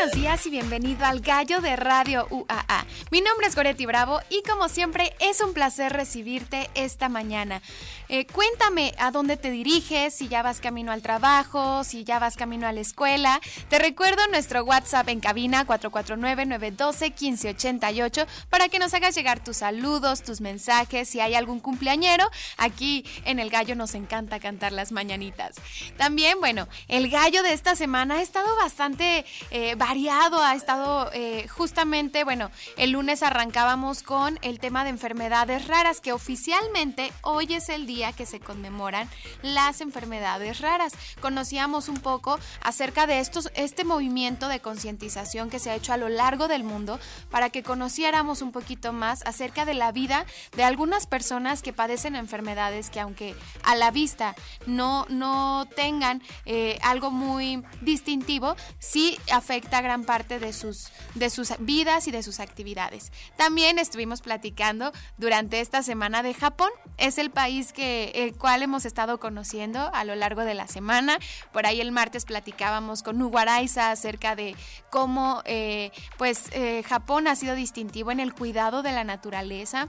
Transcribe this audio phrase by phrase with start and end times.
[0.00, 2.86] Buenos días y bienvenido al Gallo de Radio UAA.
[3.10, 7.60] Mi nombre es Goretti Bravo y como siempre es un placer recibirte esta mañana.
[8.08, 12.36] Eh, cuéntame a dónde te diriges, si ya vas camino al trabajo, si ya vas
[12.36, 13.42] camino a la escuela.
[13.68, 20.40] Te recuerdo nuestro WhatsApp en cabina 449-912-1588 para que nos hagas llegar tus saludos, tus
[20.40, 22.24] mensajes, si hay algún cumpleañero.
[22.56, 25.56] Aquí en El Gallo nos encanta cantar las mañanitas.
[25.98, 31.48] También, bueno, el gallo de esta semana ha estado bastante eh, variado, ha estado eh,
[31.48, 37.68] justamente, bueno, el lunes arrancábamos con el tema de enfermedades raras, que oficialmente hoy es
[37.68, 39.08] el día que se conmemoran
[39.42, 40.92] las enfermedades raras.
[41.20, 45.96] Conocíamos un poco acerca de estos, este movimiento de concientización que se ha hecho a
[45.96, 50.24] lo largo del mundo para que conociéramos un poquito más acerca de la vida
[50.56, 56.78] de algunas personas que padecen enfermedades que aunque a la vista no, no tengan eh,
[56.82, 62.40] algo muy distintivo, sí afecta gran parte de sus, de sus vidas y de sus
[62.40, 63.10] actividades.
[63.36, 66.70] También estuvimos platicando durante esta semana de Japón.
[66.98, 71.18] Es el país que el cual hemos estado conociendo a lo largo de la semana.
[71.52, 74.54] Por ahí el martes platicábamos con Hugo acerca de
[74.90, 79.88] cómo eh, pues eh, Japón ha sido distintivo en el cuidado de la naturaleza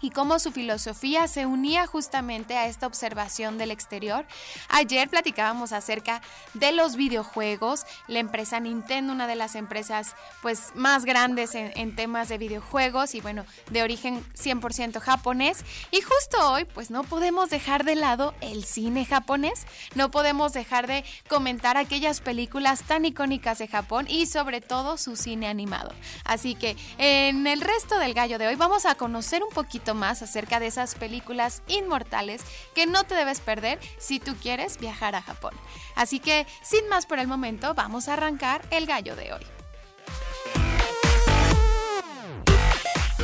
[0.00, 4.26] y cómo su filosofía se unía justamente a esta observación del exterior.
[4.68, 6.20] Ayer platicábamos acerca
[6.54, 12.28] de los videojuegos, la empresa Nintendo, una de las empresas pues más grandes en, temas
[12.28, 15.64] de videojuegos y bueno, de origen 100% japonés.
[15.90, 20.86] Y justo hoy pues no podemos dejar de lado el cine japonés, no podemos dejar
[20.86, 25.92] de comentar aquellas películas tan icónicas de Japón y sobre todo su cine animado.
[26.24, 30.22] Así que en el resto del gallo de hoy vamos a conocer un poquito más
[30.22, 32.42] acerca de esas películas inmortales
[32.74, 35.54] que no te debes perder si tú quieres viajar a Japón.
[35.94, 39.46] Así que, sin más por el momento, vamos a arrancar el gallo de hoy.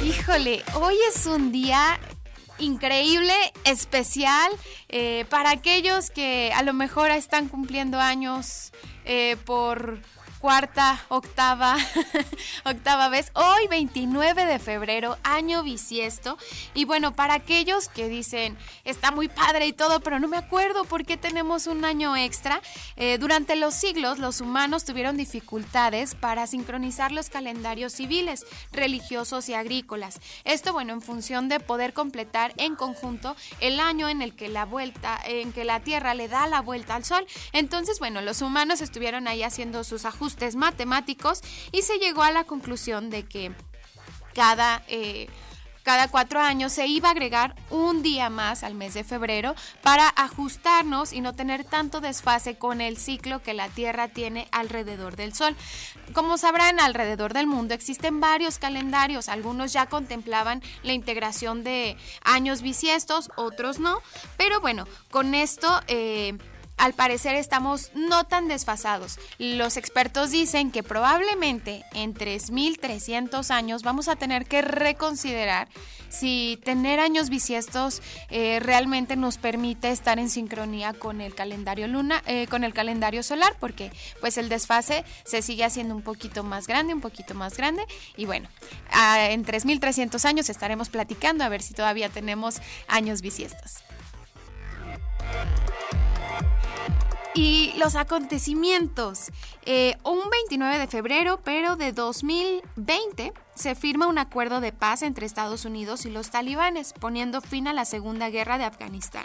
[0.05, 2.01] Híjole, hoy es un día
[2.59, 3.35] increíble,
[3.65, 4.51] especial,
[4.89, 8.73] eh, para aquellos que a lo mejor están cumpliendo años
[9.05, 10.01] eh, por
[10.43, 11.77] cuarta, octava,
[12.65, 13.31] octava vez.
[13.35, 16.37] Hoy 29 de febrero, año bisiesto.
[16.75, 20.85] Y bueno, para aquellos que dicen, está muy padre y todo, pero no me acuerdo
[20.85, 22.61] por qué tenemos un año extra,
[22.97, 29.55] eh, durante los siglos los humanos tuvieron dificultades para sincronizar los calendarios civiles, religiosos y
[29.55, 30.19] agrícolas.
[30.43, 34.65] Esto, bueno, en función de poder completar en conjunto el año en el que la
[34.65, 37.25] vuelta, en que la Tierra le da la vuelta al Sol.
[37.53, 41.41] Entonces, bueno, los humanos estuvieron ahí haciendo sus ajustes matemáticos
[41.73, 43.53] y se llegó a la conclusión de que
[44.35, 44.83] cada...
[44.89, 45.29] Eh,
[45.83, 50.09] cada cuatro años se iba a agregar un día más al mes de febrero para
[50.09, 55.35] ajustarnos y no tener tanto desfase con el ciclo que la Tierra tiene alrededor del
[55.35, 55.57] Sol.
[56.13, 62.63] Como sabrán, alrededor del mundo existen varios calendarios, algunos ya contemplaban la integración de años
[62.63, 63.99] bisiestos, otros no,
[64.37, 65.81] pero bueno, con esto...
[65.89, 66.39] Eh,
[66.77, 69.19] al parecer estamos no tan desfasados.
[69.39, 75.69] Los expertos dicen que probablemente en 3.300 años vamos a tener que reconsiderar
[76.13, 82.23] si tener años bisiestos eh, realmente nos permite estar en sincronía con el calendario luna,
[82.27, 83.91] eh, con el calendario solar, porque
[84.21, 87.87] pues el desfase se sigue haciendo un poquito más grande, un poquito más grande.
[88.17, 88.49] Y bueno,
[89.31, 93.83] en 3.300 años estaremos platicando a ver si todavía tenemos años bisiestos.
[97.35, 99.31] Y los acontecimientos.
[99.65, 105.25] Eh, un 29 de febrero, pero de 2020, se firma un acuerdo de paz entre
[105.25, 109.25] Estados Unidos y los talibanes, poniendo fin a la Segunda Guerra de Afganistán.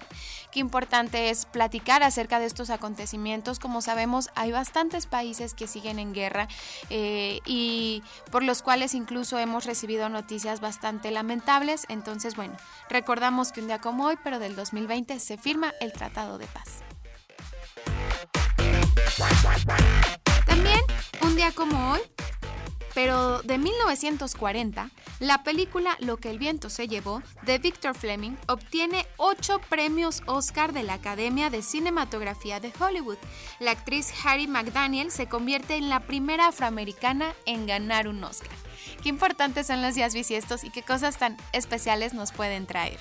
[0.51, 3.59] Qué importante es platicar acerca de estos acontecimientos.
[3.59, 6.47] Como sabemos, hay bastantes países que siguen en guerra
[6.89, 11.85] eh, y por los cuales incluso hemos recibido noticias bastante lamentables.
[11.89, 12.55] Entonces, bueno,
[12.89, 16.86] recordamos que un día como hoy, pero del 2020, se firma el Tratado de Paz.
[20.45, 20.79] También,
[21.21, 21.99] un día como hoy,
[22.93, 24.89] pero de 1940,
[25.19, 30.73] la película Lo que el viento se llevó de Victor Fleming obtiene ocho premios Oscar
[30.73, 33.17] de la Academia de Cinematografía de Hollywood.
[33.59, 38.55] La actriz Harry McDaniel se convierte en la primera afroamericana en ganar un Oscar.
[39.01, 42.99] Qué importantes son los días bisiestos y qué cosas tan especiales nos pueden traer.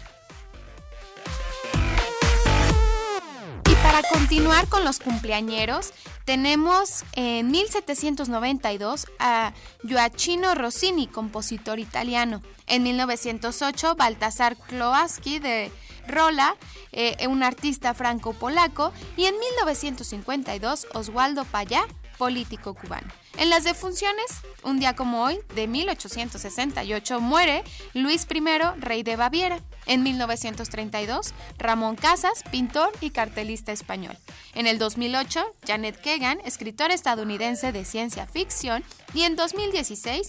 [3.97, 5.95] Para continuar con los cumpleañeros,
[6.27, 9.55] tenemos en 1792 a
[9.89, 12.43] Gioacchino Rossini, compositor italiano.
[12.67, 15.73] En 1908, Baltasar Kloaski de
[16.07, 16.57] Rola,
[16.93, 18.93] eh, un artista franco-polaco.
[19.17, 21.87] Y en 1952, Oswaldo Payá,
[22.19, 23.09] político cubano.
[23.39, 24.27] En las defunciones,
[24.63, 29.61] un día como hoy, de 1868, muere Luis I, rey de Baviera.
[29.87, 34.17] En 1932, Ramón Casas, pintor y cartelista español.
[34.55, 38.83] En el 2008, Janet Kegan, escritora estadounidense de ciencia ficción.
[39.15, 40.29] Y en 2016,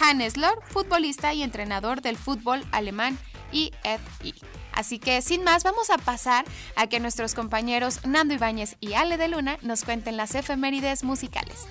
[0.00, 3.18] Hannes Lord, futbolista y entrenador del fútbol alemán
[3.52, 4.34] IFI.
[4.78, 6.44] Así que sin más, vamos a pasar
[6.76, 11.66] a que nuestros compañeros Nando Ibáñez y Ale de Luna nos cuenten las efemérides musicales.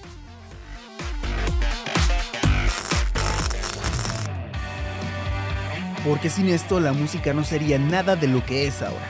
[6.04, 9.08] Porque sin esto la música no sería nada de lo que es ahora.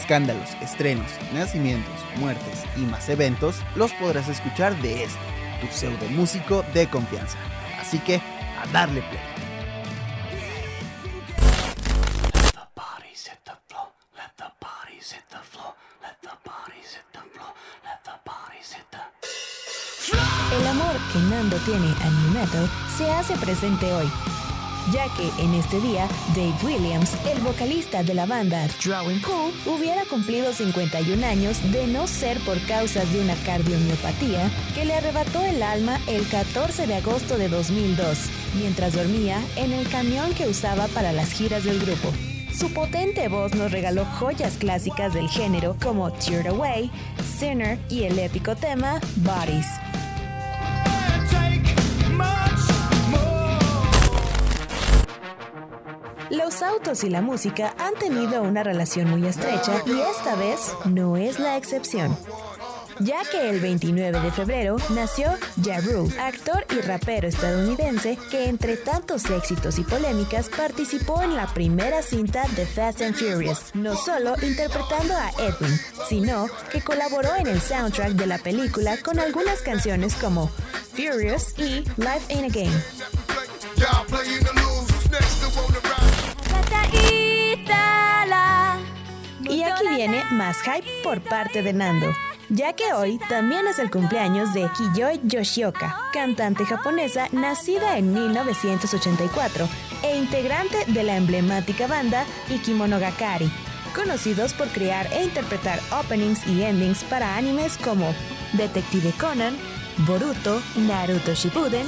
[0.00, 5.18] Escándalos, estrenos, nacimientos, muertes y más eventos los podrás escuchar de este,
[5.60, 7.36] tu pseudo músico de confianza.
[7.80, 8.20] Así que,
[8.62, 9.39] a darle play.
[20.52, 22.68] El amor que Nando tiene a New Metal
[22.98, 24.10] se hace presente hoy,
[24.92, 30.04] ya que en este día Dave Williams, el vocalista de la banda Drawing Pool, hubiera
[30.06, 35.62] cumplido 51 años de no ser por causas de una cardiomiopatía que le arrebató el
[35.62, 38.18] alma el 14 de agosto de 2002,
[38.58, 42.12] mientras dormía en el camión que usaba para las giras del grupo.
[42.52, 46.90] Su potente voz nos regaló joyas clásicas del género como Teared Away,
[47.38, 49.66] Sinner y el épico tema Bodies.
[56.42, 61.18] Los autos y la música han tenido una relación muy estrecha y esta vez no
[61.18, 62.16] es la excepción.
[62.98, 65.26] Ya que el 29 de febrero nació
[65.62, 71.46] Ja Rule, actor y rapero estadounidense que entre tantos éxitos y polémicas participó en la
[71.52, 75.78] primera cinta de Fast and Furious, no solo interpretando a Edwin,
[76.08, 80.48] sino que colaboró en el soundtrack de la película con algunas canciones como
[80.94, 84.39] Furious y Life Ain't a Game.
[90.00, 92.10] Viene más hype por parte de Nando,
[92.48, 99.68] ya que hoy también es el cumpleaños de Kiyoi Yoshioka, cantante japonesa nacida en 1984
[100.02, 103.52] e integrante de la emblemática banda Ikimonogakari,
[103.94, 108.14] conocidos por crear e interpretar openings y endings para animes como
[108.54, 109.54] Detective Conan,
[110.06, 111.86] Boruto, Naruto Shippuden,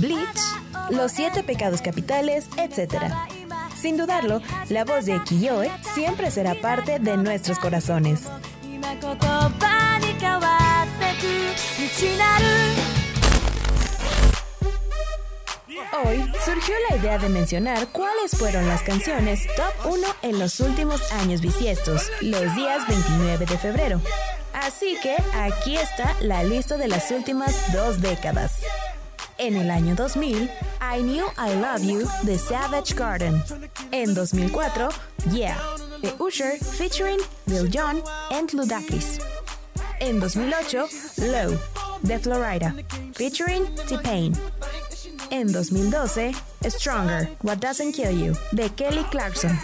[0.00, 0.40] Bleach,
[0.88, 3.12] Los Siete Pecados Capitales, etc.
[3.80, 8.24] Sin dudarlo, la voz de Kiyoe siempre será parte de nuestros corazones.
[16.04, 21.10] Hoy surgió la idea de mencionar cuáles fueron las canciones top 1 en los últimos
[21.12, 24.00] años bisiestos, los días 29 de febrero.
[24.52, 28.60] Así que aquí está la lista de las últimas dos décadas.
[29.40, 30.50] En el año 2000,
[30.82, 33.42] I Knew I Love You de Savage Garden.
[33.90, 34.90] En 2004,
[35.30, 35.56] Yeah,
[36.02, 39.18] de Usher featuring Lil Jon and Ludacris.
[40.00, 40.86] En 2008,
[41.18, 41.58] Low,
[42.02, 42.74] de Florida,
[43.14, 44.36] featuring T-Pain.
[45.30, 46.34] En 2012,
[46.68, 49.56] Stronger, What Doesn't Kill You, de Kelly Clarkson.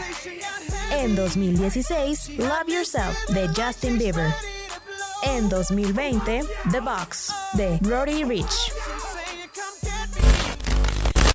[0.91, 4.33] En 2016, Love Yourself, de Justin Bieber.
[5.23, 8.73] En 2020, The Box, de Roddy Rich.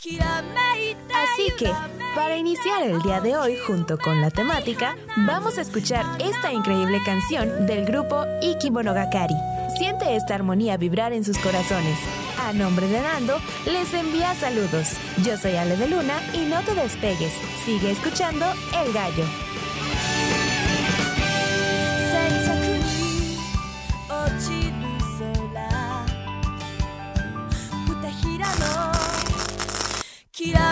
[0.04, 1.72] Así que,
[2.16, 7.00] para iniciar el día de hoy junto con la temática, vamos a escuchar esta increíble
[7.06, 9.36] canción del grupo Ikibonogakari.
[9.78, 12.00] Siente esta armonía vibrar en sus corazones.
[12.40, 14.98] A nombre de Nando, les envía saludos.
[15.24, 17.34] Yo soy Ale de Luna y no te despegues.
[17.64, 18.48] Sigue escuchando
[18.84, 19.51] El Gallo.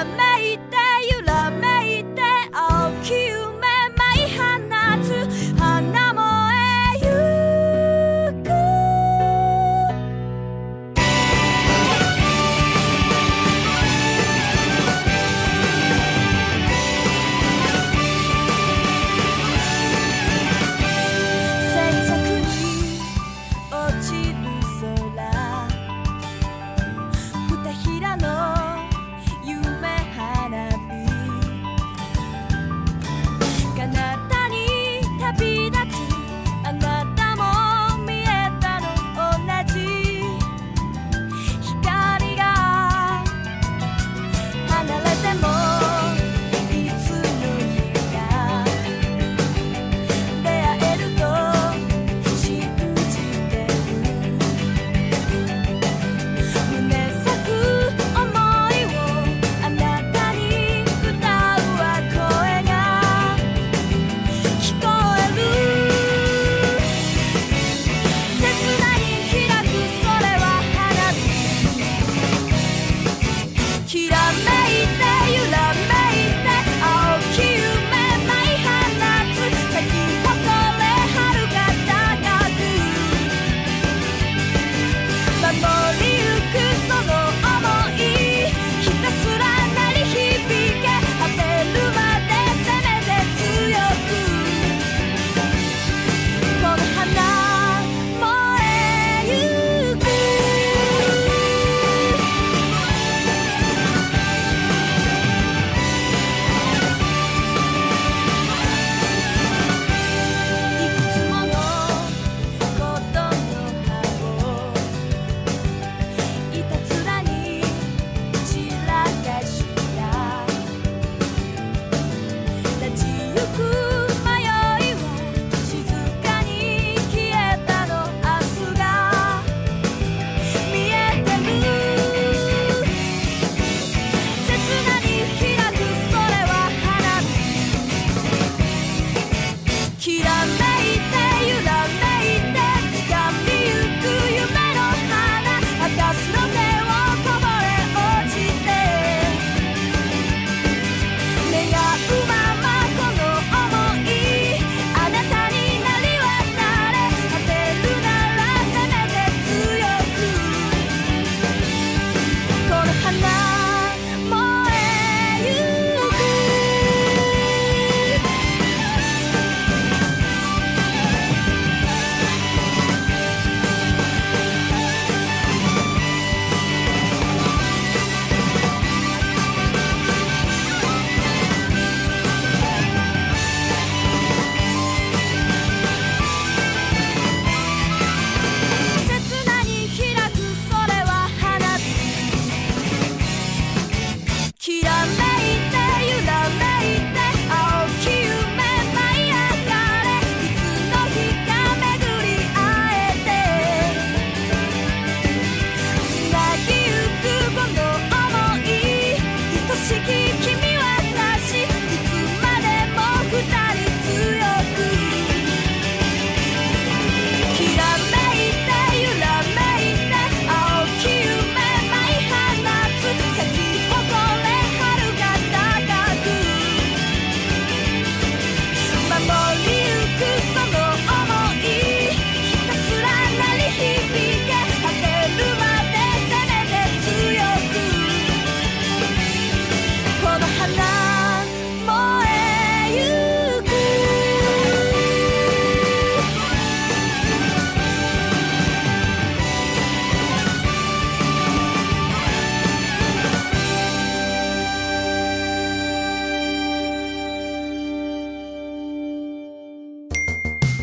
[0.05, 0.98] めいて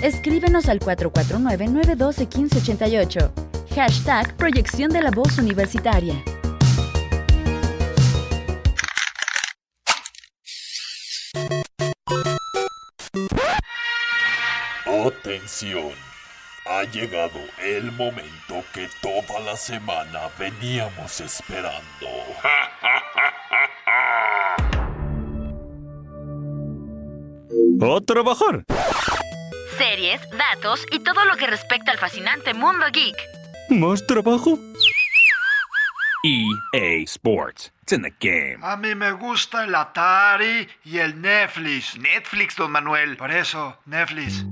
[0.07, 3.33] Escríbenos al 449-912-1588.
[3.75, 6.15] Hashtag Proyección de la Voz Universitaria.
[14.87, 15.91] Atención.
[16.67, 21.83] Ha llegado el momento que toda la semana veníamos esperando.
[27.83, 28.65] ¡A trabajar!
[29.79, 33.17] Series, datos y todo lo que respecta al fascinante mundo geek.
[33.69, 34.59] ¿Más trabajo?
[36.25, 37.73] EA Sports.
[37.83, 38.59] It's in the game.
[38.63, 41.97] A mí me gusta el Atari y el Netflix.
[41.97, 43.17] Netflix, don Manuel.
[43.17, 44.45] Por eso, Netflix.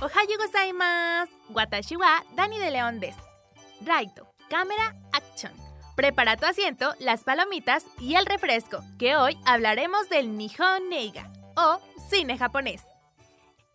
[0.00, 1.32] Ohayo gozaimasu.
[1.50, 3.16] Watashi wa Dani de León des.
[3.84, 5.52] Raito, cámara, action.
[5.96, 11.80] Prepara tu asiento, las palomitas y el refresco, que hoy hablaremos del Nihon Neiga, o
[12.08, 12.82] cine japonés.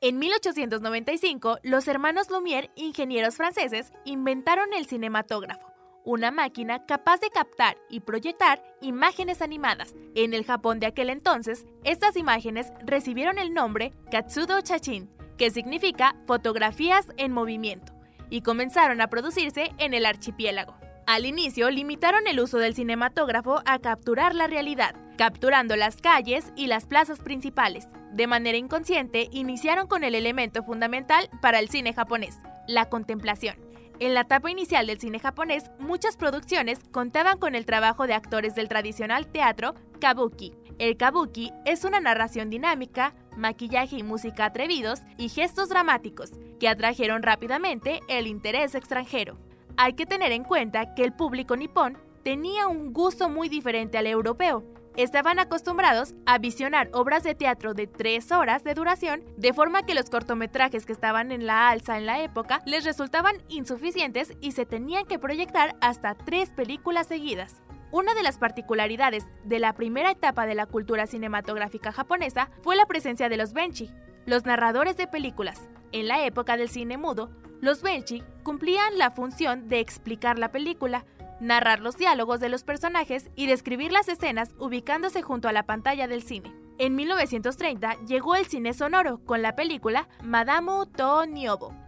[0.02, 5.72] En 1895, los hermanos Lumière, ingenieros franceses, inventaron el cinematógrafo,
[6.04, 9.96] una máquina capaz de captar y proyectar imágenes animadas.
[10.16, 16.16] En el Japón de aquel entonces, estas imágenes recibieron el nombre Katsudo Chachin, que significa
[16.28, 17.94] fotografías en movimiento,
[18.30, 20.76] y comenzaron a producirse en el archipiélago.
[21.06, 26.68] Al inicio limitaron el uso del cinematógrafo a capturar la realidad, capturando las calles y
[26.68, 27.88] las plazas principales.
[28.12, 32.38] De manera inconsciente, iniciaron con el elemento fundamental para el cine japonés,
[32.68, 33.58] la contemplación.
[34.00, 38.56] En la etapa inicial del cine japonés, muchas producciones contaban con el trabajo de actores
[38.56, 40.54] del tradicional teatro kabuki.
[40.80, 47.24] El kabuki es una narración dinámica, maquillaje y música atrevidos y gestos dramáticos que atrajeron
[47.24, 49.38] rápidamente el interés extranjero.
[49.78, 54.08] Hay que tener en cuenta que el público nipón tenía un gusto muy diferente al
[54.08, 54.64] europeo.
[54.96, 59.96] Estaban acostumbrados a visionar obras de teatro de tres horas de duración, de forma que
[59.96, 64.68] los cortometrajes que estaban en la alza en la época les resultaban insuficientes y se
[64.68, 67.64] tenían que proyectar hasta tres películas seguidas.
[67.94, 72.88] Una de las particularidades de la primera etapa de la cultura cinematográfica japonesa fue la
[72.88, 73.92] presencia de los benchi,
[74.26, 75.70] los narradores de películas.
[75.92, 77.30] En la época del cine mudo,
[77.62, 81.06] los benchi cumplían la función de explicar la película,
[81.40, 86.08] narrar los diálogos de los personajes y describir las escenas ubicándose junto a la pantalla
[86.08, 86.52] del cine.
[86.80, 91.26] En 1930 llegó el cine sonoro con la película Madamu to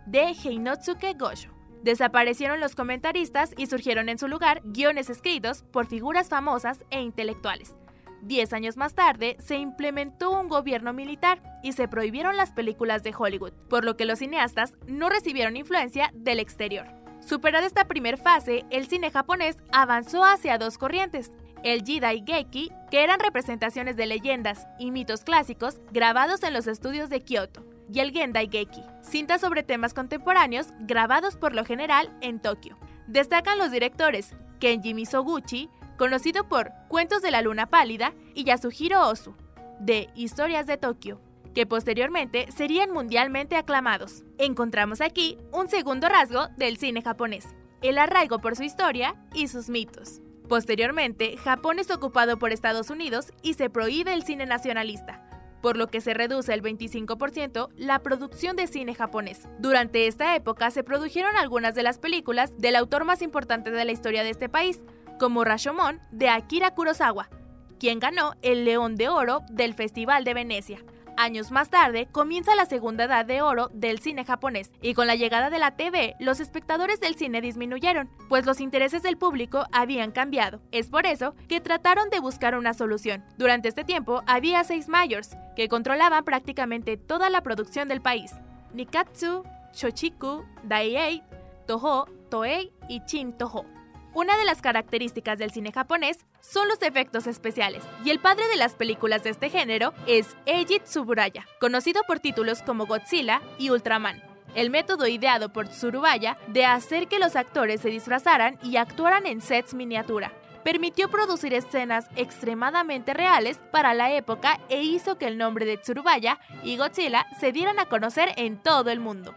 [0.06, 1.55] de Heinotsuke Gosho.
[1.86, 7.76] Desaparecieron los comentaristas y surgieron en su lugar guiones escritos por figuras famosas e intelectuales.
[8.24, 13.14] Diez años más tarde, se implementó un gobierno militar y se prohibieron las películas de
[13.16, 16.88] Hollywood, por lo que los cineastas no recibieron influencia del exterior.
[17.20, 23.04] Superada esta primera fase, el cine japonés avanzó hacia dos corrientes, el Jidai Geiki, que
[23.04, 28.12] eran representaciones de leyendas y mitos clásicos grabados en los estudios de Kyoto, y el
[28.12, 32.78] Gendai Geiki, cintas sobre temas contemporáneos grabados por lo general en Tokio.
[33.08, 39.36] Destacan los directores Kenji Misoguchi, conocido por Cuentos de la Luna Pálida, y Yasuhiro Ozu,
[39.80, 41.22] de Historias de Tokio,
[41.54, 44.24] que posteriormente serían mundialmente aclamados.
[44.38, 47.48] Encontramos aquí un segundo rasgo del cine japonés,
[47.82, 50.22] el arraigo por su historia y sus mitos.
[50.50, 55.25] Posteriormente, Japón es ocupado por Estados Unidos y se prohíbe el cine nacionalista,
[55.66, 59.48] por lo que se reduce el 25% la producción de cine japonés.
[59.58, 63.92] Durante esta época se produjeron algunas de las películas del autor más importante de la
[63.92, 64.82] historia de este país,
[65.18, 67.32] como Rashomon de Akira Kurosawa,
[67.80, 70.86] quien ganó el León de Oro del Festival de Venecia.
[71.18, 75.16] Años más tarde comienza la segunda edad de oro del cine japonés y con la
[75.16, 80.12] llegada de la TV los espectadores del cine disminuyeron, pues los intereses del público habían
[80.12, 80.60] cambiado.
[80.72, 83.24] Es por eso que trataron de buscar una solución.
[83.38, 88.34] Durante este tiempo había seis mayors que controlaban prácticamente toda la producción del país.
[88.74, 91.24] Nikatsu, Shochiku, Daiei,
[91.66, 93.75] Toho, Toei y Shin Toho.
[94.16, 98.56] Una de las características del cine japonés son los efectos especiales, y el padre de
[98.56, 104.24] las películas de este género es Eiji Tsuburaya, conocido por títulos como Godzilla y Ultraman.
[104.56, 109.42] El método ideado por Tsurubaya de hacer que los actores se disfrazaran y actuaran en
[109.42, 110.32] sets miniatura
[110.64, 116.40] permitió producir escenas extremadamente reales para la época e hizo que el nombre de Tsurubaya
[116.64, 119.36] y Godzilla se dieran a conocer en todo el mundo.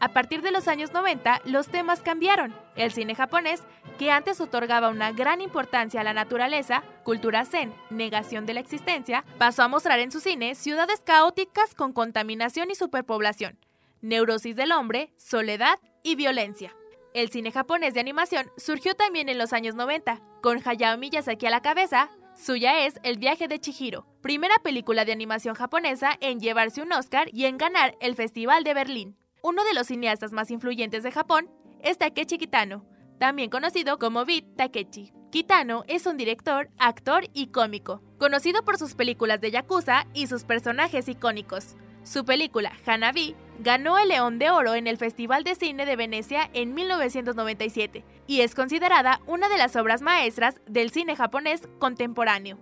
[0.00, 2.54] A partir de los años 90, los temas cambiaron.
[2.76, 3.64] El cine japonés,
[3.98, 9.24] que antes otorgaba una gran importancia a la naturaleza, cultura zen, negación de la existencia,
[9.38, 13.58] pasó a mostrar en su cine ciudades caóticas con contaminación y superpoblación,
[14.00, 16.74] neurosis del hombre, soledad y violencia.
[17.12, 21.50] El cine japonés de animación surgió también en los años 90, con Hayao Miyazaki a
[21.50, 22.08] la cabeza.
[22.36, 27.28] Suya es El viaje de Chihiro, primera película de animación japonesa en llevarse un Oscar
[27.32, 29.16] y en ganar el Festival de Berlín.
[29.42, 32.84] Uno de los cineastas más influyentes de Japón es Takechi Kitano,
[33.18, 35.12] también conocido como Beat Takechi.
[35.30, 40.44] Kitano es un director, actor y cómico, conocido por sus películas de Yakuza y sus
[40.44, 41.76] personajes icónicos.
[42.02, 46.48] Su película Hanabi ganó el León de Oro en el Festival de Cine de Venecia
[46.54, 52.58] en 1997 y es considerada una de las obras maestras del cine japonés contemporáneo.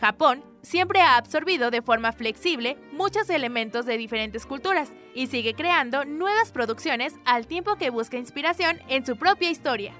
[0.00, 6.04] Japón siempre ha absorbido de forma flexible muchos elementos de diferentes culturas y sigue creando
[6.04, 9.92] nuevas producciones al tiempo que busca inspiración en su propia historia.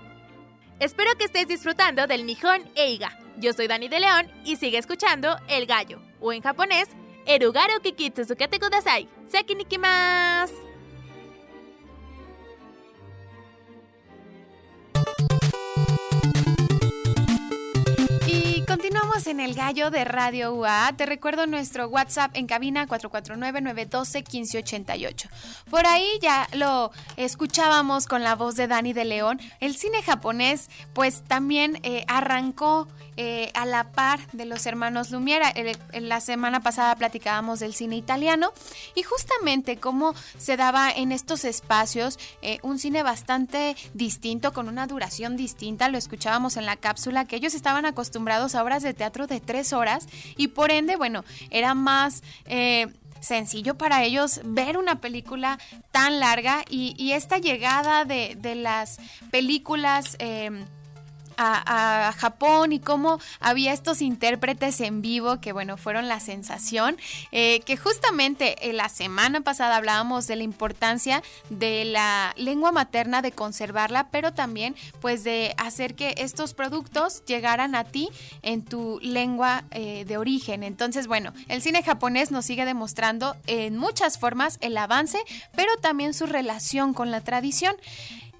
[0.80, 3.16] Espero que estés disfrutando del Nihon Eiga.
[3.36, 6.88] Yo soy Dani de León y sigue escuchando El Gallo, o en japonés,
[7.26, 9.08] Erugaru Kikitsu Kudasai.
[9.28, 9.56] Saki
[18.94, 20.92] continuamos en el gallo de Radio UA.
[20.96, 25.28] Te recuerdo nuestro WhatsApp en cabina 449-912-1588.
[25.68, 29.40] Por ahí ya lo escuchábamos con la voz de Dani de León.
[29.58, 35.52] El cine japonés pues también eh, arrancó eh, a la par de los hermanos Lumiera.
[35.54, 38.52] En la semana pasada platicábamos del cine italiano
[38.94, 44.86] y justamente cómo se daba en estos espacios eh, un cine bastante distinto, con una
[44.86, 45.88] duración distinta.
[45.88, 49.72] Lo escuchábamos en la cápsula, que ellos estaban acostumbrados a obras de teatro de tres
[49.72, 52.22] horas y por ende, bueno, era más...
[52.46, 52.86] Eh,
[53.24, 55.58] sencillo para ellos ver una película
[55.90, 58.98] tan larga y, esta llegada de, las
[59.30, 60.16] películas
[61.36, 66.96] a, Japón y cómo había estos intérpretes en vivo que bueno fueron la sensación
[67.32, 73.32] eh, que justamente la semana pasada hablábamos de la importancia de la lengua materna de
[73.32, 78.08] conservarla pero también pues de hacer que estos productos llegaran a ti
[78.42, 80.62] en tu lengua eh, de origen.
[80.62, 85.18] Entonces bueno el cine japonés nos sigue demostrando en muchas formas el avance
[85.56, 87.74] pero también su relación con la tradición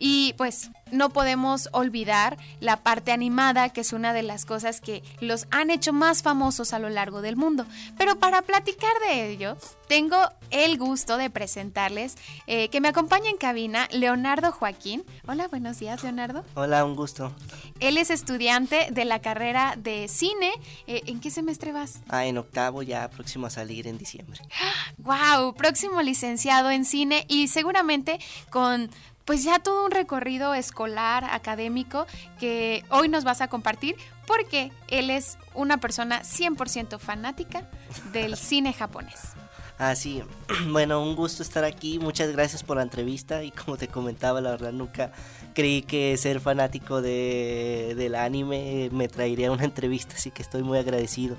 [0.06, 5.02] y pues no podemos olvidar la parte animada, que es una de las cosas que
[5.20, 7.64] los han hecho más famosos a lo largo del mundo.
[7.96, 9.56] Pero para platicar de ello,
[9.88, 10.18] tengo
[10.50, 15.04] el gusto de presentarles eh, que me acompaña en cabina Leonardo Joaquín.
[15.26, 16.44] Hola, buenos días, Leonardo.
[16.54, 17.34] Hola, un gusto.
[17.80, 20.52] Él es estudiante de la carrera de cine.
[20.86, 22.02] Eh, ¿En qué semestre vas?
[22.10, 24.38] Ah, en octavo, ya próximo a salir en diciembre.
[24.98, 25.54] ¡Wow!
[25.54, 28.90] Próximo licenciado en cine y seguramente con
[29.24, 32.06] pues ya todo un recorrido escolar, académico,
[32.38, 37.68] que hoy nos vas a compartir porque él es una persona 100% fanática
[38.12, 39.34] del cine japonés.
[39.78, 40.22] Ah, sí.
[40.68, 41.98] Bueno, un gusto estar aquí.
[41.98, 43.42] Muchas gracias por la entrevista.
[43.42, 45.12] Y como te comentaba, la verdad nunca
[45.54, 50.78] creí que ser fanático de, del anime me traería una entrevista, así que estoy muy
[50.78, 51.36] agradecido.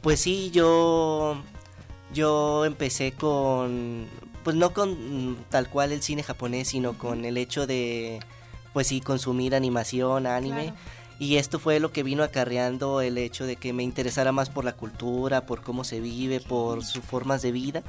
[0.00, 1.40] Pues sí, yo,
[2.12, 4.06] yo empecé con
[4.42, 8.20] pues no con tal cual el cine japonés, sino con el hecho de,
[8.72, 10.74] pues sí, consumir animación, anime.
[11.18, 14.64] Y esto fue lo que vino acarreando el hecho de que me interesara más por
[14.64, 17.82] la cultura, por cómo se vive, por sus formas de vida.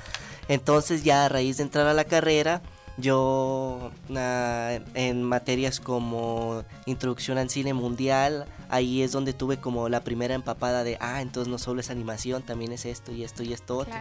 [0.48, 2.62] Entonces ya a raíz de entrar a la carrera,
[2.98, 10.04] yo ah, en materias como introducción al cine mundial, ahí es donde tuve como la
[10.04, 13.54] primera empapada de, ah, entonces no solo es animación, también es esto y esto y
[13.54, 13.96] esto otro.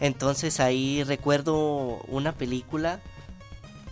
[0.00, 3.00] Entonces ahí recuerdo una película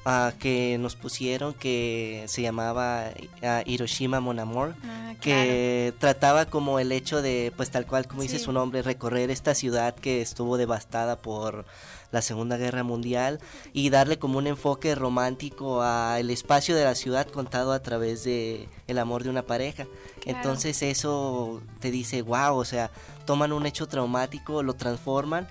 [0.06, 3.10] ah, que nos pusieron que se llamaba
[3.42, 8.22] ah, Hiroshima Mon Amour, ah, que trataba como el hecho de, pues tal cual como
[8.22, 11.66] dice su nombre, recorrer esta ciudad que estuvo devastada por
[12.10, 13.38] la Segunda Guerra Mundial
[13.74, 18.66] y darle como un enfoque romántico al espacio de la ciudad contado a través de
[18.86, 19.86] el amor de una pareja.
[20.24, 22.90] Entonces eso te dice, wow, o sea,
[23.26, 25.48] toman un hecho traumático, lo transforman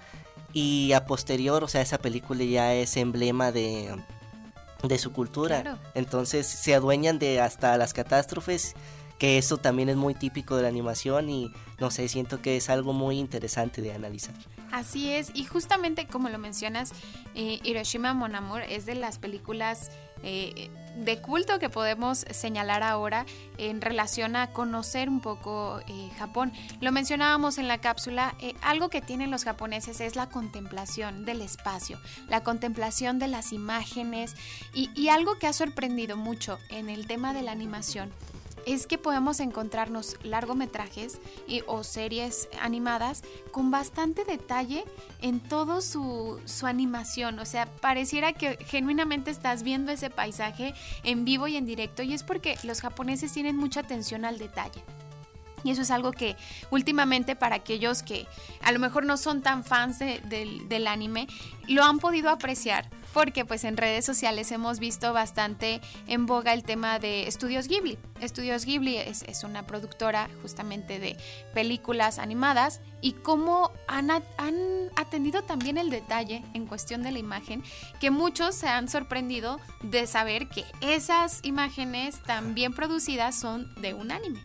[0.54, 3.96] y a posterior, o sea, esa película ya es emblema de,
[4.84, 5.80] de su cultura.
[5.94, 8.76] Entonces se adueñan de hasta las catástrofes,
[9.20, 12.70] que eso también es muy típico de la animación y no sé, siento que es
[12.70, 14.36] algo muy interesante de analizar.
[14.72, 16.92] Así es, y justamente como lo mencionas,
[17.36, 19.92] eh, Hiroshima Mon Amour es de las películas
[20.24, 23.26] eh, de culto que podemos señalar ahora
[23.58, 26.52] en relación a conocer un poco eh, Japón.
[26.82, 31.42] Lo mencionábamos en la cápsula, eh, algo que tienen los japoneses es la contemplación del
[31.42, 34.36] espacio, la contemplación de las imágenes
[34.74, 38.12] y, algo que ha sorprendido mucho en el tema de la animación
[38.68, 44.84] es que podemos encontrarnos largometrajes y, o series animadas con bastante detalle
[45.22, 47.40] en todo su, su animación.
[47.40, 52.14] O sea, pareciera que genuinamente estás viendo ese paisaje en vivo y en directo y
[52.14, 54.84] es porque los japoneses tienen mucha atención al detalle.
[55.64, 56.36] Y eso es algo que
[56.70, 58.28] últimamente para aquellos que
[58.62, 61.28] a lo mejor no son tan fans de- del, del anime,
[61.68, 62.90] lo han podido apreciar.
[63.18, 67.98] Porque pues en redes sociales hemos visto bastante en boga el tema de Estudios Ghibli.
[68.22, 71.18] Estudios Ghibli es, es una productora justamente de
[71.52, 74.56] películas animadas y cómo han, han
[74.98, 77.64] atendido también el detalle en cuestión de la imagen,
[78.00, 83.96] que muchos se han sorprendido de saber que esas imágenes tan bien producidas son de
[83.96, 84.44] un anime.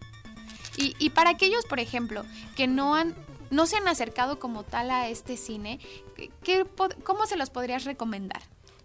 [0.79, 2.25] Y, y para aquellos, por ejemplo,
[2.57, 3.15] que no han
[3.51, 5.79] no se han acercado como tal a este cine,
[6.43, 6.65] ¿qué-
[7.05, 8.41] ¿cómo se los podrías recomendar?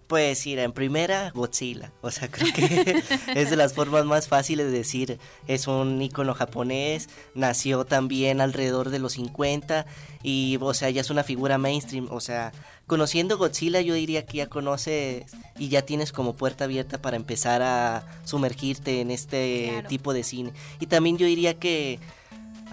[0.07, 1.91] Pues mira, en primera, Godzilla.
[2.01, 3.03] O sea, creo que
[3.35, 5.19] es de las formas más fáciles de decir.
[5.47, 9.85] Es un icono japonés, nació también alrededor de los 50
[10.23, 12.07] y, o sea, ya es una figura mainstream.
[12.09, 12.53] O sea,
[12.87, 15.25] conociendo Godzilla yo diría que ya conoces
[15.59, 19.87] y ya tienes como puerta abierta para empezar a sumergirte en este Claro.
[19.89, 20.53] tipo de cine.
[20.79, 21.99] Y también yo diría que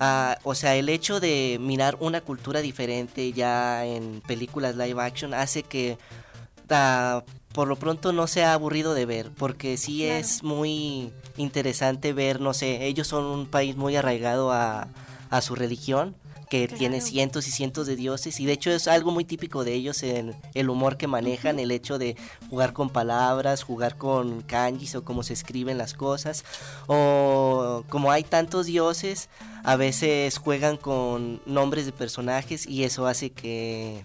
[0.00, 5.32] Ah, o sea, el hecho de mirar una cultura diferente ya en películas live action
[5.34, 5.98] hace que
[7.53, 10.14] por lo pronto no sea aburrido de ver, porque sí Claro.
[10.20, 14.88] es muy interesante ver, no sé, ellos son un país muy arraigado a,
[15.31, 16.14] a su religión,
[16.50, 19.72] que tiene cientos y cientos de dioses, y de hecho es algo muy típico de
[19.72, 22.16] ellos en el humor que manejan, el hecho de
[22.48, 26.44] jugar con palabras, jugar con kanjis o cómo se escriben las cosas,
[26.87, 29.29] o como hay tantos dioses,
[29.64, 34.05] a veces juegan con nombres de personajes y eso hace que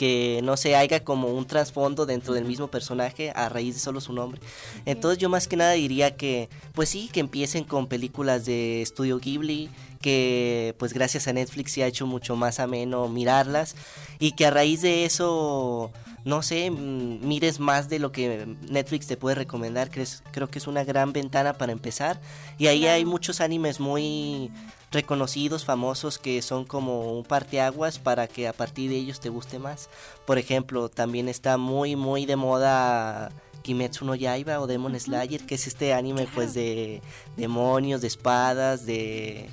[0.00, 4.00] que no se haya como un trasfondo dentro del mismo personaje a raíz de solo
[4.00, 4.40] su nombre.
[4.86, 9.18] Entonces yo más que nada diría que, pues sí, que empiecen con películas de estudio
[9.18, 9.68] Ghibli,
[10.00, 13.76] que pues gracias a Netflix se ha hecho mucho más ameno mirarlas
[14.18, 15.90] y que a raíz de eso,
[16.24, 20.66] no sé, mm, mires más de lo que Netflix te puede recomendar, creo que es
[20.66, 22.22] una gran ventana para empezar.
[22.56, 24.50] Y ahí hay muchos animes muy
[24.90, 29.58] reconocidos, famosos, que son como un parteaguas para que a partir de ellos te guste
[29.58, 29.88] más.
[30.26, 33.30] Por ejemplo, también está muy, muy de moda
[33.62, 37.02] Kimetsu no Yaiba o Demon Slayer, que es este anime pues de
[37.36, 39.50] demonios, de espadas, de,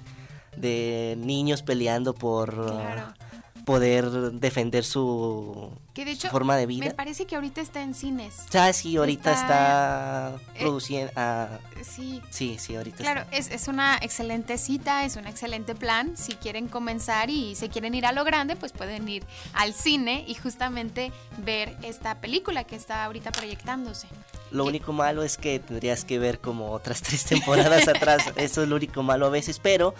[0.55, 3.13] de niños peleando por Claro.
[3.67, 6.85] Poder defender su Que de hecho, forma de vida.
[6.85, 8.45] me parece que ahorita está en cines.
[8.53, 11.11] Ah, sí, ahorita está, eh, produciendo...
[11.17, 12.21] ah, Sí.
[12.29, 13.35] sí, sí, ahorita Claro, está.
[13.35, 16.15] es, es una excelente cita, es un excelente plan.
[16.15, 20.23] Si quieren comenzar y se quieren ir a lo grande, pues pueden ir al cine
[20.25, 24.07] y justamente ver esta película que está ahorita proyectándose.
[24.49, 28.23] Lo único malo es que tendrías que ver como otras tres temporadas atrás.
[28.37, 29.93] Eso es lo único malo a veces, pero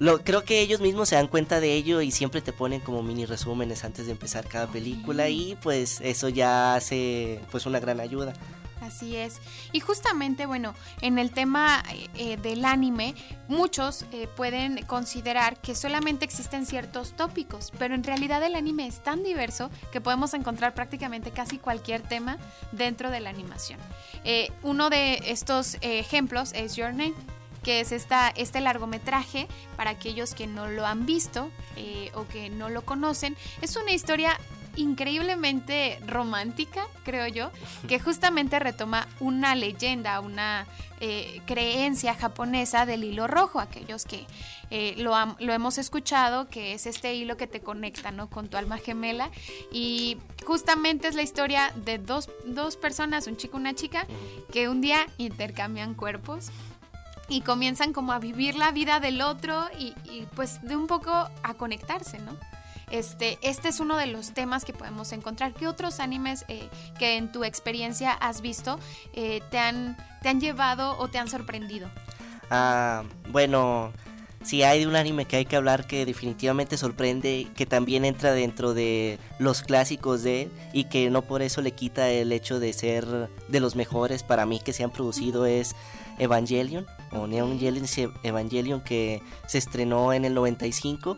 [0.00, 3.02] lo, creo que ellos mismos se dan cuenta de ello y siempre te ponen como
[3.02, 8.00] mini resúmenes antes de empezar cada película y pues eso ya hace pues una gran
[8.00, 8.32] ayuda.
[8.80, 9.40] Así es.
[9.72, 11.82] Y justamente, bueno, en el tema
[12.14, 13.14] eh, del anime,
[13.46, 19.02] muchos eh, pueden considerar que solamente existen ciertos tópicos, pero en realidad el anime es
[19.02, 22.38] tan diverso que podemos encontrar prácticamente casi cualquier tema
[22.72, 23.78] dentro de la animación.
[24.24, 27.14] Eh, uno de estos eh, ejemplos es Your Name
[27.62, 32.50] que es esta, este largometraje para aquellos que no lo han visto eh, o que
[32.50, 33.36] no lo conocen.
[33.60, 34.38] Es una historia
[34.76, 37.50] increíblemente romántica, creo yo,
[37.88, 40.66] que justamente retoma una leyenda, una
[41.00, 44.26] eh, creencia japonesa del hilo rojo, aquellos que
[44.70, 48.30] eh, lo, lo hemos escuchado, que es este hilo que te conecta ¿no?
[48.30, 49.30] con tu alma gemela.
[49.72, 54.06] Y justamente es la historia de dos, dos personas, un chico y una chica,
[54.52, 56.50] que un día intercambian cuerpos
[57.30, 61.10] y comienzan como a vivir la vida del otro y, y, pues de un poco
[61.12, 62.36] a conectarse, ¿no?
[62.90, 65.54] Este, este es uno de los temas que podemos encontrar.
[65.54, 68.80] ¿Qué otros animes eh, que en tu experiencia has visto
[69.14, 71.88] eh, te, han, te han llevado o te han sorprendido?
[72.50, 73.92] Ah, bueno,
[74.42, 78.74] si hay un anime que hay que hablar que definitivamente sorprende, que también entra dentro
[78.74, 82.72] de los clásicos de él y que no por eso le quita el hecho de
[82.72, 83.06] ser
[83.46, 85.76] de los mejores para mí que se han producido es
[86.18, 87.58] Evangelion o Neon
[88.22, 91.16] Evangelion que se estrenó en el 95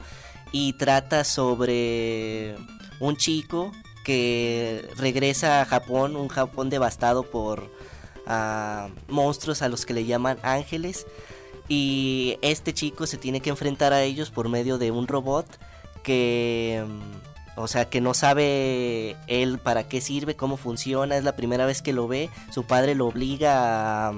[0.53, 2.57] y trata sobre
[3.01, 3.73] un chico
[4.05, 7.71] que regresa a Japón, un Japón devastado por
[8.27, 11.07] ah, monstruos a los que le llaman ángeles.
[11.69, 15.47] Y este chico se tiene que enfrentar a ellos por medio de un robot
[16.03, 21.37] que mm, o sea que no sabe él para qué sirve cómo funciona es la
[21.37, 24.15] primera vez que lo ve su padre lo obliga a,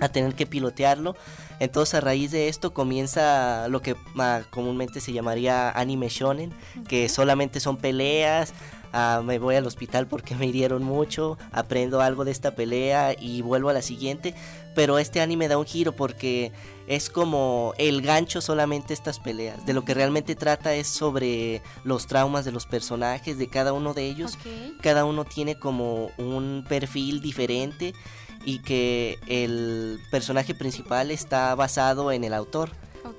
[0.00, 1.16] a tener que pilotearlo.
[1.58, 6.52] Entonces a raíz de esto comienza lo que ah, comúnmente se llamaría anime shonen,
[6.88, 8.52] que solamente son peleas,
[8.92, 13.40] ah, me voy al hospital porque me hirieron mucho, aprendo algo de esta pelea y
[13.40, 14.34] vuelvo a la siguiente,
[14.74, 16.52] pero este anime da un giro porque
[16.86, 22.06] es como el gancho solamente estas peleas, de lo que realmente trata es sobre los
[22.06, 24.38] traumas de los personajes, de cada uno de ellos,
[24.82, 27.94] cada uno tiene como un perfil diferente
[28.44, 32.70] y que el personaje principal está basado en el autor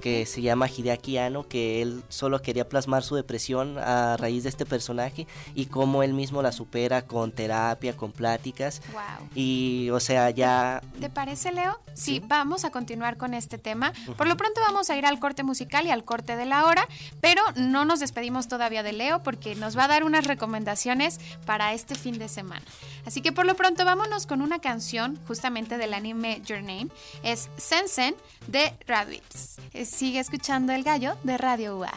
[0.01, 4.49] que se llama Hideaki Anno, que él solo quería plasmar su depresión a raíz de
[4.49, 9.29] este personaje y cómo él mismo la supera con terapia, con pláticas Wow.
[9.35, 11.79] y o sea, ya ¿Te parece, Leo?
[11.93, 13.93] Sí, vamos a continuar con este tema.
[14.17, 16.87] Por lo pronto vamos a ir al corte musical y al corte de la hora,
[17.21, 21.73] pero no nos despedimos todavía de Leo porque nos va a dar unas recomendaciones para
[21.73, 22.65] este fin de semana.
[23.05, 26.87] Así que por lo pronto vámonos con una canción justamente del anime Your Name.
[27.23, 28.15] Es Sensen
[28.47, 29.57] de Radwimps.
[29.77, 31.93] Eh, Sigue escuchando El Gallo de Radio UA.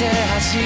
[0.00, 0.64] て初め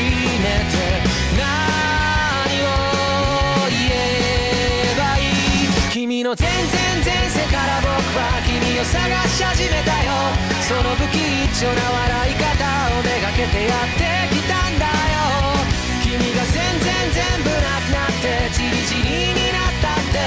[0.70, 1.02] て
[1.34, 10.30] 何を言えばいい君の全然前世から僕は君を探し始めたよ
[10.62, 11.18] その不吉
[11.50, 12.46] 祥な笑い方
[12.94, 15.58] をめがけてやってきたんだよ
[16.06, 20.22] 君が全然全部なくなってチリチリになったって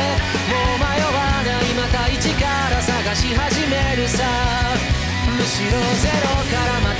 [0.51, 1.15] もう迷わ
[1.47, 4.27] ないまた一から探し始めるさ
[5.31, 6.96] むしろゼロからまた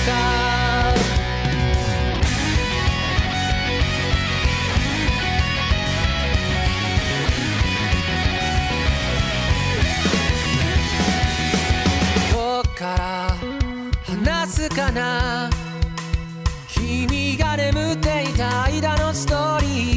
[0.00, 0.12] 今
[12.62, 13.36] 日から
[14.04, 15.50] 話すかな。
[16.68, 19.89] 君が眠っていた間のストーリー。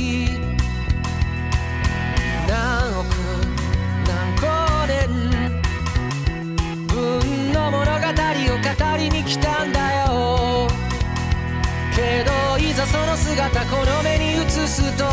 [13.35, 15.05] 姿この目に映すと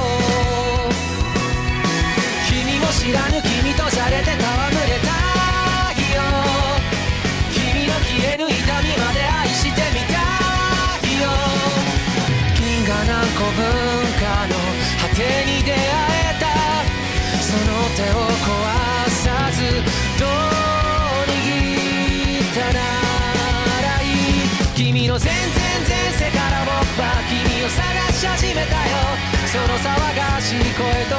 [2.51, 3.50] 君も知らぬ
[28.21, 28.99] し始めたよ。
[29.47, 31.10] その騒がしい声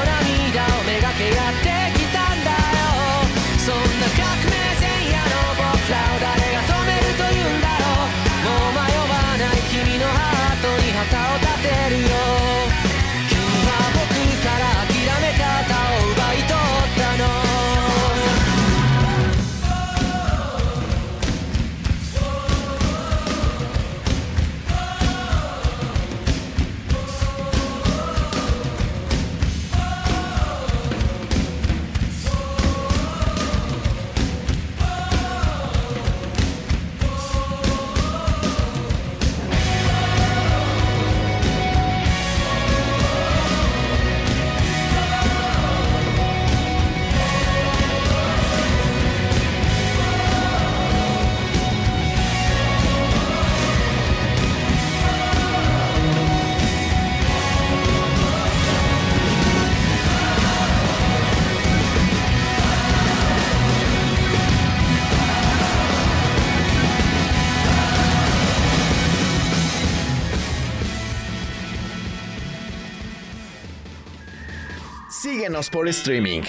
[75.62, 76.42] Escúchanos por streaming.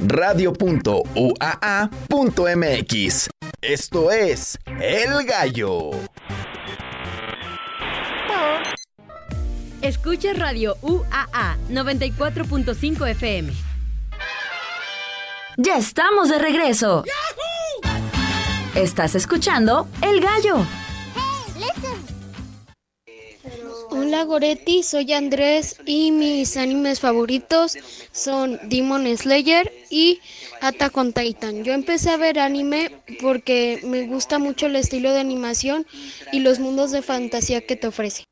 [0.00, 0.90] Radio.uaa.mx.
[3.60, 5.90] Esto es El Gallo.
[9.82, 13.52] Escucha Radio UAA 94.5 FM.
[15.58, 17.04] Ya estamos de regreso.
[18.74, 20.66] Estás escuchando El Gallo.
[24.06, 27.76] Hola Goretti, soy Andrés y mis animes favoritos
[28.12, 30.20] son Demon Slayer y
[30.60, 31.64] Attack on Titan.
[31.64, 35.88] Yo empecé a ver anime porque me gusta mucho el estilo de animación
[36.30, 38.22] y los mundos de fantasía que te ofrece.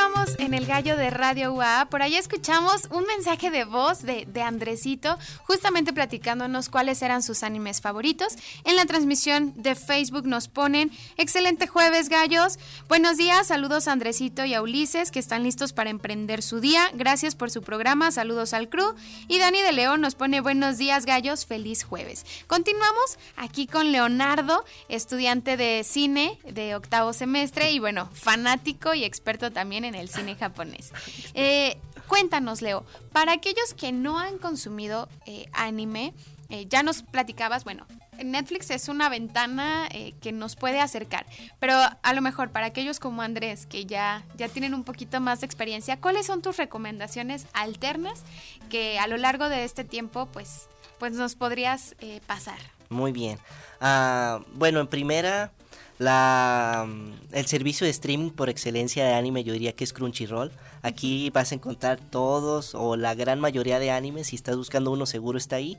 [0.00, 1.88] Continuamos en el gallo de Radio UA.
[1.90, 7.42] Por ahí escuchamos un mensaje de voz de, de, Andresito, justamente platicándonos cuáles eran sus
[7.42, 8.34] animes favoritos.
[8.64, 12.58] En la transmisión de Facebook nos ponen, excelente jueves gallos.
[12.88, 16.90] Buenos días, saludos a Andresito y a Ulises que están listos para emprender su día.
[16.94, 18.94] Gracias por su programa, saludos al crew.
[19.28, 22.24] Y Dani de León nos pone buenos días gallos, feliz jueves.
[22.46, 29.52] Continuamos aquí con Leonardo, estudiante de cine de octavo semestre y bueno, fanático y experto
[29.52, 30.92] también en el cine japonés.
[31.34, 31.78] Eh,
[32.08, 36.14] cuéntanos, Leo, para aquellos que no han consumido eh, anime,
[36.48, 37.86] eh, ya nos platicabas, bueno,
[38.22, 39.88] Netflix es una ventana
[40.20, 41.24] que nos puede acercar,
[41.58, 45.40] pero a lo mejor para aquellos como Andrés que ya, ya tienen un poquito más
[45.40, 48.22] de experiencia, ¿cuáles son tus recomendaciones alternas
[48.68, 50.68] que a lo largo de este tiempo pues,
[50.98, 51.94] pues nos podrías
[52.26, 52.58] pasar?
[52.90, 53.38] Muy bien.
[53.80, 55.52] Uh, bueno, en primera,
[56.00, 56.88] la,
[57.30, 60.50] el servicio de streaming por excelencia de anime yo diría que es Crunchyroll.
[60.80, 64.28] Aquí vas a encontrar todos o la gran mayoría de animes.
[64.28, 65.76] Si estás buscando uno seguro está ahí.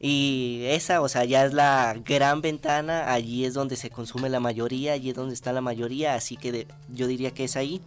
[0.00, 3.12] Y esa, o sea, ya es la gran ventana.
[3.12, 4.94] Allí es donde se consume la mayoría.
[4.94, 6.14] Allí es donde está la mayoría.
[6.14, 7.82] Así que de, yo diría que es ahí.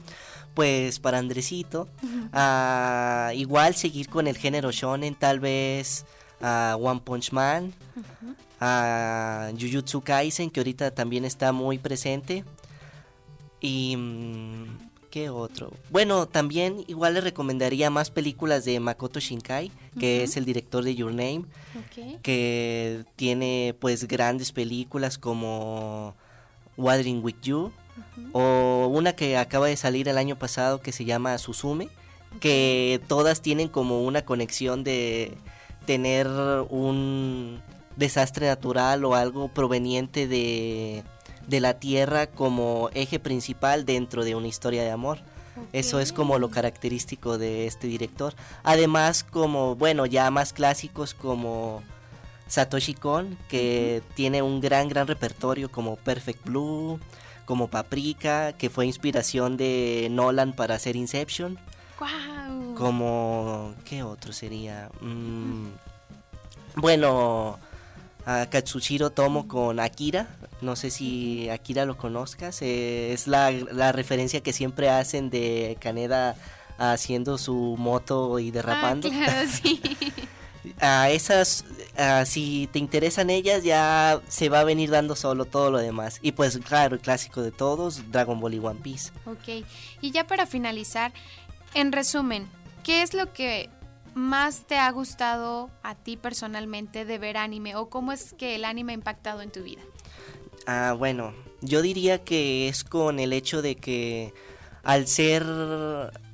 [0.53, 6.05] Pues para Andresito, uh uh, igual seguir con el género shonen, tal vez
[6.41, 7.73] uh, One Punch Man.
[7.95, 12.43] Uh -huh a Jujutsu Kaisen, que ahorita también está muy presente.
[13.61, 13.97] Y.
[15.15, 15.71] ¿Qué otro?
[15.91, 20.23] Bueno, también igual le recomendaría más películas de Makoto Shinkai, que uh -huh.
[20.25, 21.45] es el director de Your Name,
[21.87, 22.19] okay.
[22.21, 26.15] que tiene pues grandes películas como
[26.75, 27.71] Wuthering with You, uh
[28.17, 28.29] -huh.
[28.33, 32.39] o una que acaba de salir el año pasado que se llama Suzume, okay.
[32.41, 35.31] que todas tienen como una conexión de
[35.85, 36.27] tener
[36.69, 37.61] un
[37.95, 41.03] desastre natural o algo proveniente de,
[41.47, 45.19] de, la tierra como eje principal dentro de una historia de amor.
[45.51, 45.79] Okay.
[45.79, 48.33] Eso es como lo característico de este director.
[48.63, 51.81] Además, como, bueno, ya más clásicos como
[52.47, 54.15] Satoshi Kon, que uh -huh.
[54.15, 56.99] tiene un gran, gran repertorio como Perfect Blue,
[57.45, 61.57] como Paprika, que fue inspiración de Nolan para hacer Inception.
[61.99, 62.75] Wow.
[62.75, 64.89] Como, ¿qué otro sería?
[64.99, 65.67] Mm,
[66.75, 67.57] bueno,
[68.25, 70.27] a Katsushiro Tomo con Akira.
[70.61, 72.61] No sé si Akira lo conozcas.
[72.61, 76.35] Eh, es la, la, referencia que siempre hacen de Kaneda
[76.77, 79.09] haciendo su moto y derrapando.
[79.11, 79.81] Ah, claro, sí.
[80.79, 81.65] a esas,
[81.97, 86.19] a, si te interesan ellas, ya se va a venir dando solo todo lo demás.
[86.21, 89.11] Y pues, claro, el clásico de todos, Dragon Ball y One Piece.
[89.25, 89.65] Ok.
[90.01, 91.13] Y ya para finalizar,
[91.73, 92.49] en resumen,
[92.83, 93.69] ¿qué es lo que
[94.15, 98.65] más te ha gustado a ti personalmente de ver anime o cómo es que el
[98.65, 99.81] anime ha impactado en tu vida?
[100.65, 104.33] Ah, bueno, yo diría que es con el hecho de que
[104.83, 105.45] al ser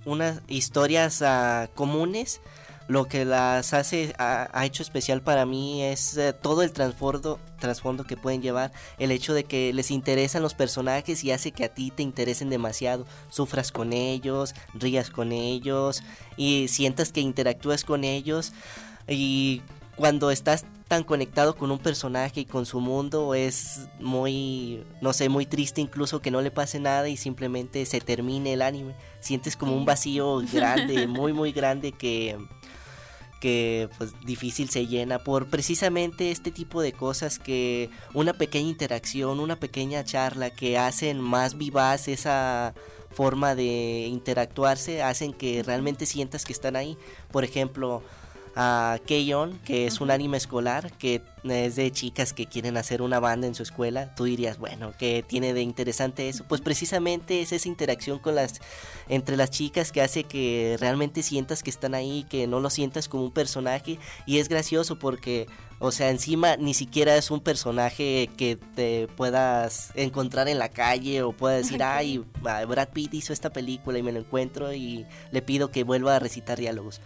[0.05, 2.41] unas historias uh, comunes,
[2.91, 7.39] lo que las hace ha, ha, hecho especial para mí es uh, todo el trasfondo
[7.57, 8.73] trasfondo que pueden llevar.
[8.99, 12.49] El hecho de que les interesan los personajes y hace que a ti te interesen
[12.49, 13.05] demasiado.
[13.29, 16.03] Sufras con ellos rías con ellos
[16.35, 18.51] y sientas que interactúas con ellos.
[19.07, 19.61] Y
[19.95, 25.29] cuando estás tan conectado con un personaje y con su mundo es muy no sé
[25.29, 28.95] muy triste incluso que no le pase nada y simplemente se termine el anime.
[29.21, 32.37] Sientes como un vacío grande muy muy grande que
[33.41, 39.41] que pues difícil se llena por precisamente este tipo de cosas que una pequeña interacción,
[39.41, 42.73] una pequeña charla que hacen más vivaz esa
[43.09, 46.97] forma de interactuarse, hacen que realmente sientas que están ahí.
[47.31, 48.03] Por ejemplo,
[48.55, 53.19] a Keion, que es un anime escolar que es de chicas que quieren hacer una
[53.19, 56.45] banda en su escuela, tú dirías, bueno, ¿qué tiene de interesante eso?
[56.47, 58.59] Pues precisamente es esa interacción con las
[59.07, 63.07] entre las chicas que hace que realmente sientas que están ahí, que no lo sientas
[63.07, 63.99] como un personaje.
[64.25, 65.47] Y es gracioso porque
[65.83, 71.23] o sea, encima ni siquiera es un personaje que te puedas encontrar en la calle
[71.23, 75.41] o puedas decir, ay, Brad Pitt hizo esta película y me lo encuentro y le
[75.41, 77.01] pido que vuelva a recitar diálogos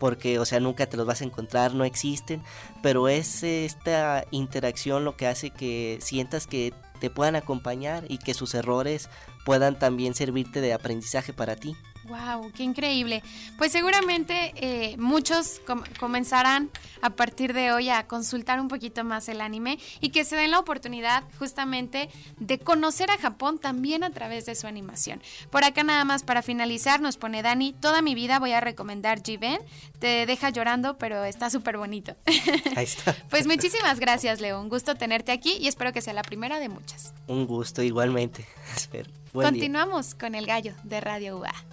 [0.00, 2.42] porque, o sea, nunca te los vas a encontrar, no existen,
[2.82, 8.34] pero es esta interacción lo que hace que sientas que te puedan acompañar y que
[8.34, 9.08] sus errores
[9.44, 11.76] puedan también servirte de aprendizaje para ti.
[12.10, 12.50] ¡Wow!
[12.52, 13.22] ¡Qué increíble!
[13.56, 15.60] Pues seguramente eh, muchos
[16.00, 16.70] comenzarán
[17.02, 20.50] a partir de hoy a consultar un poquito más el anime y que se den
[20.50, 25.22] la oportunidad justamente de conocer a Japón también a través de su animación.
[25.50, 29.22] Por acá nada más para finalizar nos pone Dani, toda mi vida voy a recomendar
[29.22, 29.60] Jiven,
[30.00, 32.16] te deja llorando pero está súper bonito.
[32.76, 33.14] Ahí está.
[33.30, 36.68] pues muchísimas gracias Leo, un gusto tenerte aquí y espero que sea la primera de
[36.68, 37.14] muchas.
[37.28, 38.44] Un gusto igualmente,
[38.76, 39.08] espero.
[39.32, 41.69] Continuamos con el gallo de Radio UA.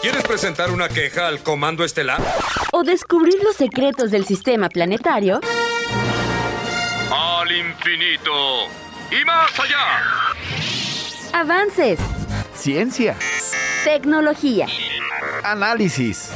[0.00, 2.22] ¿Quieres presentar una queja al Comando Estelar?
[2.72, 5.40] ¿O descubrir los secretos del sistema planetario?
[7.10, 8.66] Al infinito
[9.10, 10.02] y más allá.
[11.32, 11.98] Avances.
[12.54, 13.16] Ciencia.
[13.84, 14.66] Tecnología.
[15.42, 16.30] Análisis.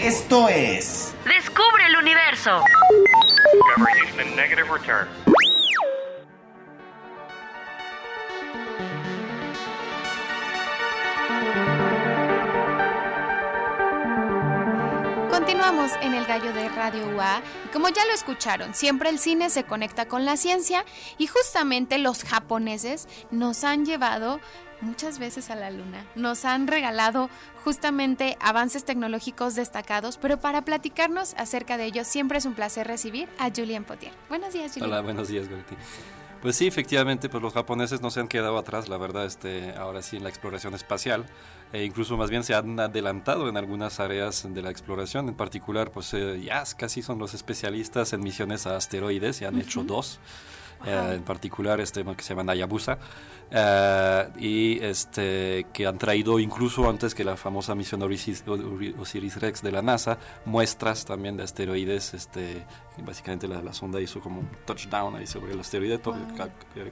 [0.00, 1.14] Esto es...
[1.24, 2.62] Descubre el universo.
[15.72, 19.48] Continuamos en el gallo de Radio UA y como ya lo escucharon, siempre el cine
[19.48, 20.84] se conecta con la ciencia
[21.16, 24.38] y justamente los japoneses nos han llevado
[24.82, 27.30] muchas veces a la luna, nos han regalado
[27.64, 33.30] justamente avances tecnológicos destacados, pero para platicarnos acerca de ellos siempre es un placer recibir
[33.38, 34.12] a Julien Potier.
[34.28, 34.92] Buenos días, Julien.
[34.92, 35.74] Hola, buenos días, Gorti.
[36.42, 40.02] Pues sí, efectivamente, pues los japoneses no se han quedado atrás, la verdad, este, ahora
[40.02, 41.24] sí en la exploración espacial,
[41.72, 45.90] e incluso más bien se han adelantado en algunas áreas de la exploración, en particular,
[45.90, 50.20] pues eh, ya casi son los especialistas en misiones a asteroides, y han hecho dos,
[50.84, 52.98] eh, en particular este que se llama Hayabusa,
[53.50, 59.72] eh, y este, que han traído incluso antes que la famosa misión Osiris, Rex de
[59.72, 62.14] la NASA, muestras también de asteroides.
[62.14, 62.64] Este,
[62.98, 66.00] básicamente la, la sonda hizo como un touchdown ahí sobre el asteroide,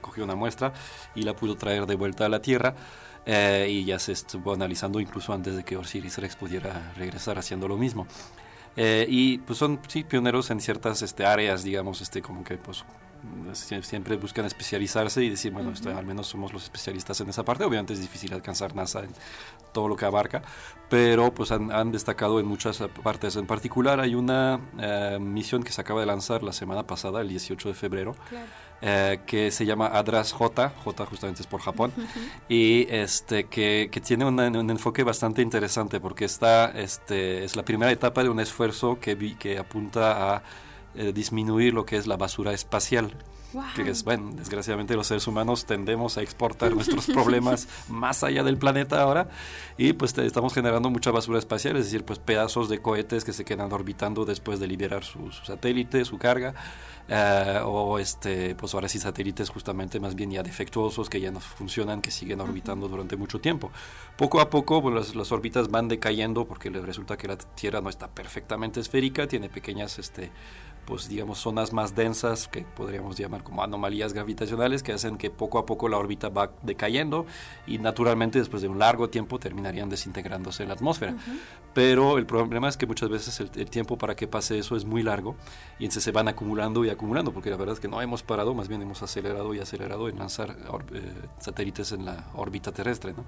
[0.01, 0.73] cogió una muestra
[1.15, 2.75] y la pudo traer de vuelta a la Tierra.
[3.25, 7.67] Eh, y ya se estuvo analizando incluso antes de que Osiris Rex pudiera regresar haciendo
[7.67, 8.07] lo mismo.
[8.75, 12.83] Eh, y pues son sí, pioneros en ciertas este, áreas, digamos, este, como que pues
[13.53, 17.63] siempre buscan especializarse y decir, bueno, esto, al menos somos los especialistas en esa parte.
[17.63, 19.11] Obviamente es difícil alcanzar NASA en
[19.73, 20.41] todo lo que abarca,
[20.89, 23.35] pero pues han, destacado en muchas partes.
[23.35, 27.29] En particular hay una eh, misión que se acaba de lanzar la semana pasada, el
[27.29, 28.15] 18 de febrero,
[28.81, 31.91] eh, que se llama ADRAS J, J justamente es por Japón,
[32.49, 37.91] y este, que, que tiene un enfoque bastante interesante porque esta este, es la primera
[37.91, 40.43] etapa de un esfuerzo que, que apunta a
[40.95, 43.13] eh, disminuir lo que es la basura espacial.
[43.75, 48.57] Que es, bueno, desgraciadamente los seres humanos tendemos a exportar nuestros problemas más allá del
[48.57, 49.29] planeta ahora
[49.77, 53.43] y pues estamos generando mucha basura espacial, es decir, pues pedazos de cohetes que se
[53.45, 56.53] quedan orbitando después de liberar su, su satélite, su carga.
[57.13, 61.41] Eh, o este, pues ahora sí satélites justamente más bien ya defectuosos que ya no
[61.41, 63.71] funcionan, que siguen orbitando durante mucho tiempo.
[64.17, 67.89] Poco a poco pues, las, las, órbitas van decayendo porque resulta que la Tierra no
[67.89, 70.31] está perfectamente esférica, tiene pequeñas este,
[70.85, 75.59] pues digamos zonas más densas que podríamos llamar como anomalías gravitacionales que hacen que poco
[75.59, 77.25] a poco la órbita va decayendo
[77.67, 81.15] y naturalmente después de un largo tiempo terminarían desintegrándose en la atmósfera.
[81.73, 85.03] Pero el problema es que muchas veces el, tiempo para que pase eso es muy
[85.03, 85.35] largo
[85.79, 88.53] y entonces se van acumulando y acumulando porque la verdad es que no hemos parado,
[88.53, 90.57] más bien hemos acelerado y acelerado en lanzar
[90.93, 91.01] eh,
[91.39, 93.13] satélites en la órbita terrestre.
[93.13, 93.23] ¿no?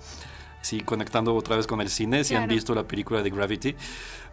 [0.63, 3.75] Sí, conectando otra vez con el cine, si han visto la película de Gravity,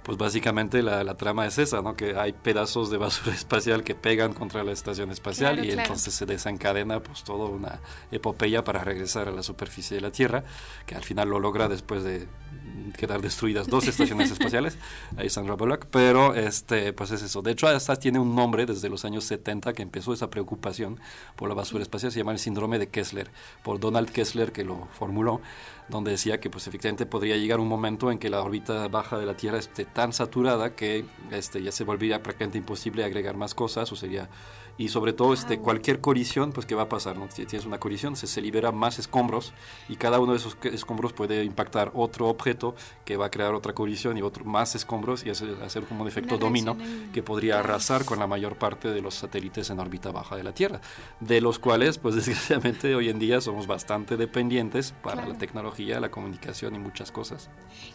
[0.02, 1.94] pues básicamente la, la, trama es esa, ¿no?
[1.94, 6.24] Que hay pedazos de basura espacial que pegan contra la estación espacial y entonces se
[6.24, 10.44] desencadena pues toda una epopeya para regresar a la superficie de la Tierra,
[10.86, 12.28] que al final lo logra después de
[12.96, 14.78] quedar destruidas dos estaciones espaciales,
[15.16, 17.42] ahí Sandra Bullock, pero este, pues es eso.
[17.42, 20.98] De hecho, hasta tiene un nombre desde los años 70 que empezó esa preocupación
[21.36, 23.30] por la basura espacial, se llama el síndrome de Kessler,
[23.62, 25.40] por Donald Kessler que lo formuló
[25.90, 29.26] donde decía que pues efectivamente podría llegar un momento en que la órbita baja de
[29.26, 33.90] la Tierra esté tan saturada que este, ya se volvería prácticamente imposible agregar más cosas
[33.92, 34.28] o sería
[34.78, 37.28] y sobre todo este cualquier colisión pues qué va a pasar ¿no?
[37.30, 39.52] si tienes una colisión se, se libera más escombros
[39.88, 43.74] y cada uno de esos escombros puede impactar otro objeto que va a crear otra
[43.74, 47.58] colisión y otro más escombros y hacer, hacer como un efecto Una en- que podría
[47.58, 50.80] arrasar con la mayor parte de los satélites en órbita baja de la Tierra
[51.20, 55.32] de los cuales pues desgraciadamente hoy en día somos bastante dependientes para Claro.
[55.32, 57.48] la tecnología la comunicación y muchas cosas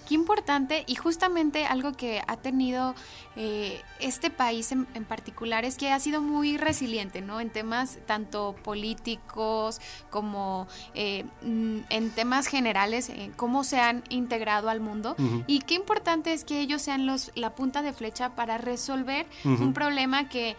[0.08, 2.94] Qué importante y justamente algo que ha tenido
[3.36, 7.40] eh, este país en, en particular es que ha sido muy resiliente, ¿no?
[7.40, 14.70] En temas tanto políticos como eh, mm, en temas generales, en cómo se han integrado
[14.70, 15.16] al mundo.
[15.48, 19.74] Y qué importante es que ellos sean los, la punta de flecha para resolver un
[19.74, 20.58] problema que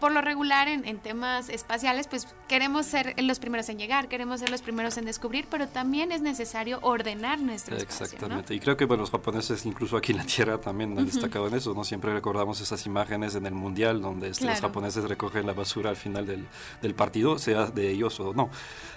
[0.00, 4.40] por lo regular en, en temas espaciales, pues queremos ser los primeros en llegar, queremos
[4.40, 8.14] ser los primeros en descubrir, pero también es necesario ordenar nuestro espacio, ¿no?
[8.14, 8.54] Exactamente.
[8.54, 11.06] Y creo que bueno, los japoneses, incluso aquí en la Tierra, también han Ujú.
[11.12, 11.72] destacado en eso.
[11.74, 11.84] ¿no?
[11.84, 14.68] Siempre recordamos esas imágenes en el Mundial donde este, los Claro.
[14.68, 16.46] japoneses recogen la basura al final del,
[16.82, 18.50] del partido, sea de ellos o no.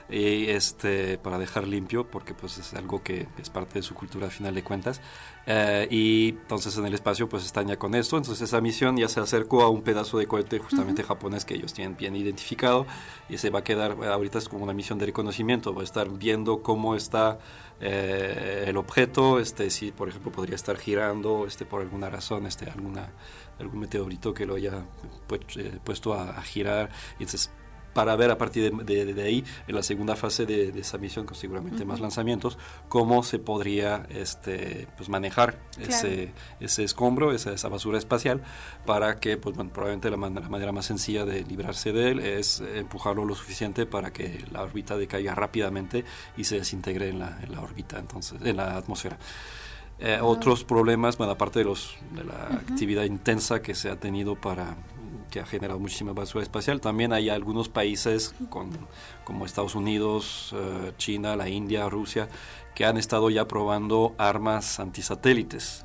[0.10, 4.28] Y este, para dejar limpio, porque pues es algo que es parte de su cultura
[4.28, 5.02] a final de cuentas.
[5.46, 8.18] Eh, y entonces en el espacio pues están ya con esto.
[8.18, 11.74] Entonces esa misión ya se acercó a un pedazo de cohete justamente japonés que ellos
[11.74, 12.86] tienen bien identificado
[13.30, 16.10] y se va a quedar, ahorita es como una misión de reconocimiento, va a estar
[16.10, 17.40] viendo cómo está
[17.82, 22.70] eh, el objeto, este, si por ejemplo podría estar girando este, por alguna razón, este,
[22.70, 23.10] alguna,
[23.60, 24.86] algún meteorito que lo haya
[25.28, 26.90] pues, eh, puesto a, a girar.
[27.20, 27.52] Y entonces
[27.94, 30.98] para ver a partir de, de- de ahí, en la segunda fase de, de esa
[30.98, 32.04] misión, con seguramente más Ujú.
[32.04, 35.92] lanzamientos, cómo se podría este, pues manejar Claro.
[35.94, 38.42] ese, ese escombro, esa, esa basura espacial,
[38.86, 42.20] para que pues, bueno, probablemente la, man- la manera más sencilla de librarse de él
[42.20, 46.04] es empujarlo lo suficiente para que la órbita decaiga rápidamente
[46.38, 49.18] y se desintegre en la, en la órbita, entonces, en la atmósfera.
[50.00, 52.54] Eh, Otros problemas, bueno, aparte de, los, de la Ujú.
[52.72, 54.76] actividad intensa que se ha tenido para
[55.30, 58.70] que ha generado muchísima basura espacial, también hay algunos países con,
[59.24, 62.28] como Estados Unidos, eh, China, la India, Rusia,
[62.76, 65.84] que han estado ya probando armas antisatélites.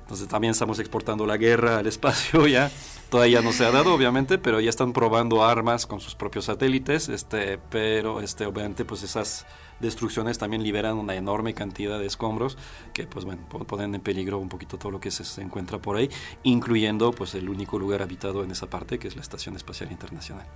[0.00, 2.70] Entonces también estamos exportando la guerra al espacio ya.
[3.10, 7.08] Todavía no se ha dado, obviamente, pero ya están probando armas con sus propios satélites,
[7.08, 9.46] este, pero este, obviamente pues esas
[9.84, 12.58] destrucciones también liberan una enorme cantidad de escombros
[12.92, 15.78] que pues bueno, po- ponen en peligro un poquito todo lo que se, se encuentra
[15.78, 16.10] por ahí,
[16.42, 20.46] incluyendo pues el único lugar habitado en esa parte que es la Estación Espacial Internacional.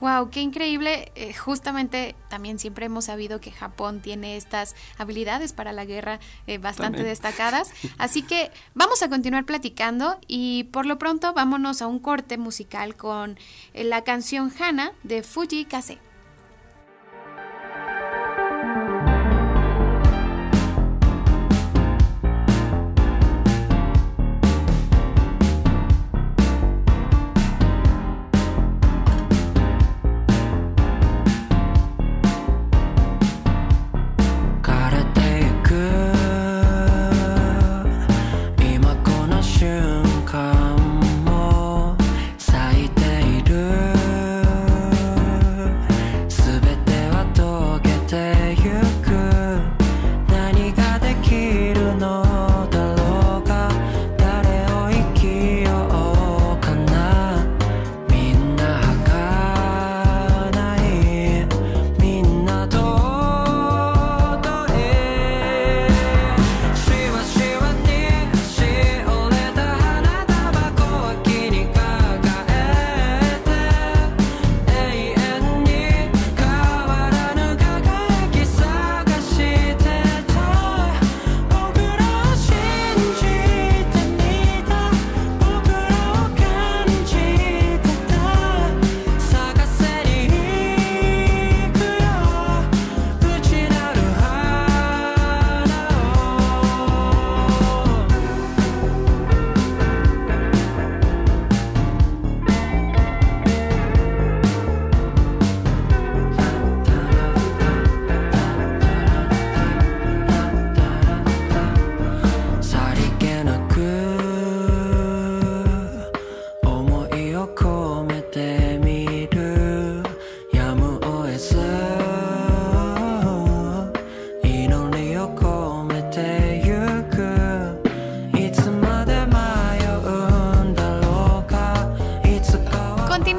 [0.00, 1.12] Wow, qué increíble.
[1.14, 6.56] Eh, justamente también siempre hemos sabido que Japón tiene estas habilidades para la guerra eh,
[6.56, 7.08] bastante También.
[7.08, 7.70] destacadas.
[7.98, 12.96] Así que vamos a continuar platicando y por lo pronto vámonos a un corte musical
[12.96, 13.38] con
[13.74, 15.98] eh, la canción Hana de Fuji Kase.「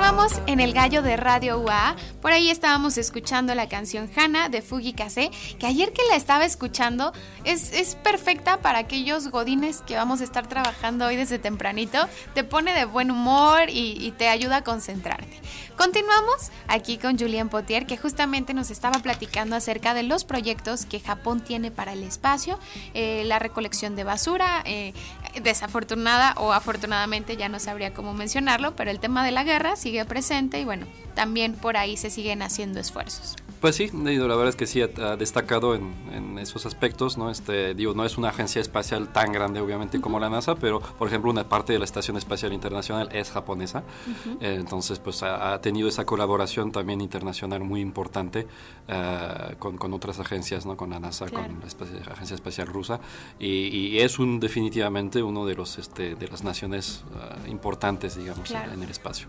[0.01, 1.95] Continuamos en el gallo de Radio UA.
[2.23, 5.29] Por ahí estábamos escuchando la canción Hana de Fugi Kase,
[5.59, 10.23] que ayer que la estaba escuchando es, es perfecta para aquellos godines que vamos a
[10.23, 11.99] estar trabajando hoy desde tempranito.
[12.33, 15.39] Te pone de buen humor y, y te ayuda a concentrarte.
[15.77, 20.99] Continuamos aquí con Julien Potier, que justamente nos estaba platicando acerca de los proyectos que
[20.99, 22.59] Japón tiene para el espacio,
[22.93, 24.93] eh, la recolección de basura, eh,
[25.41, 30.03] desafortunada o afortunadamente ya no sabría cómo mencionarlo, pero el tema de la guerra sigue
[30.05, 33.35] presente y bueno, también por ahí se siguen haciendo esfuerzos.
[33.61, 34.87] Pues sí, la verdad es que sí ha,
[35.17, 37.29] destacado en, en, esos aspectos, ¿no?
[37.29, 41.07] Este, digo, no es una agencia espacial tan grande obviamente como la NASA, pero por
[41.07, 44.37] ejemplo una parte de la Estación Espacial Internacional es japonesa, uh -huh.
[44.41, 48.47] eh, entonces pues ha, ha, tenido esa colaboración también internacional muy importante
[48.89, 50.75] uh, con, con, otras agencias, ¿no?
[50.75, 51.49] Con la NASA, claro.
[51.49, 52.99] con la Agencia Espacial Rusa,
[53.39, 58.49] y, y, es un definitivamente uno de los este, de las naciones uh, importantes, digamos,
[58.49, 58.69] claro.
[58.69, 59.27] en, en el espacio.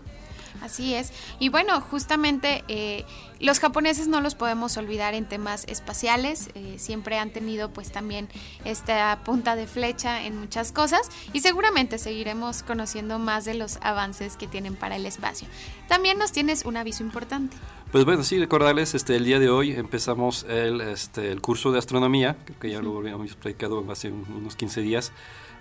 [0.63, 1.11] Así es.
[1.39, 3.03] Y bueno, justamente eh,
[3.41, 6.51] los japoneses no los podemos olvidar en temas espaciales.
[6.55, 8.29] Eh, siempre han tenido pues también
[8.63, 14.37] esta punta de flecha en muchas cosas y seguramente seguiremos conociendo más de los avances
[14.37, 15.49] que tienen para el espacio.
[15.89, 17.57] También nos tienes un aviso importante.
[17.91, 21.79] Pues bueno, sí, recordarles, este, el día de hoy empezamos el, este, el curso de
[21.79, 25.11] astronomía, que ya lo habíamos platicado hace unos 15 días.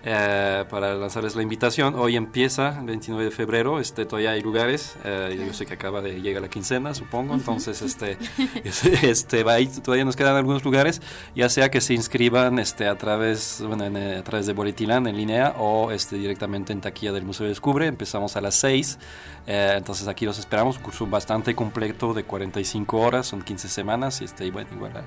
[0.05, 1.95] Eh, para lanzarles la invitación.
[1.95, 6.01] Hoy empieza, el 29 de febrero, este, todavía hay lugares, eh, yo sé que acaba
[6.01, 8.19] de llegar la quincena, supongo, entonces este,
[9.03, 11.01] este, va ahí, todavía nos quedan algunos lugares,
[11.37, 15.17] ya sea que se inscriban este, a, través, bueno, en, a través de Boletilán en
[15.17, 18.99] línea o este, directamente en taquilla del Museo Descubre, empezamos a las 6,
[19.47, 24.21] eh, entonces aquí los esperamos, un curso bastante completo de 45 horas, son 15 semanas,
[24.21, 25.05] y, este, y bueno, igual a,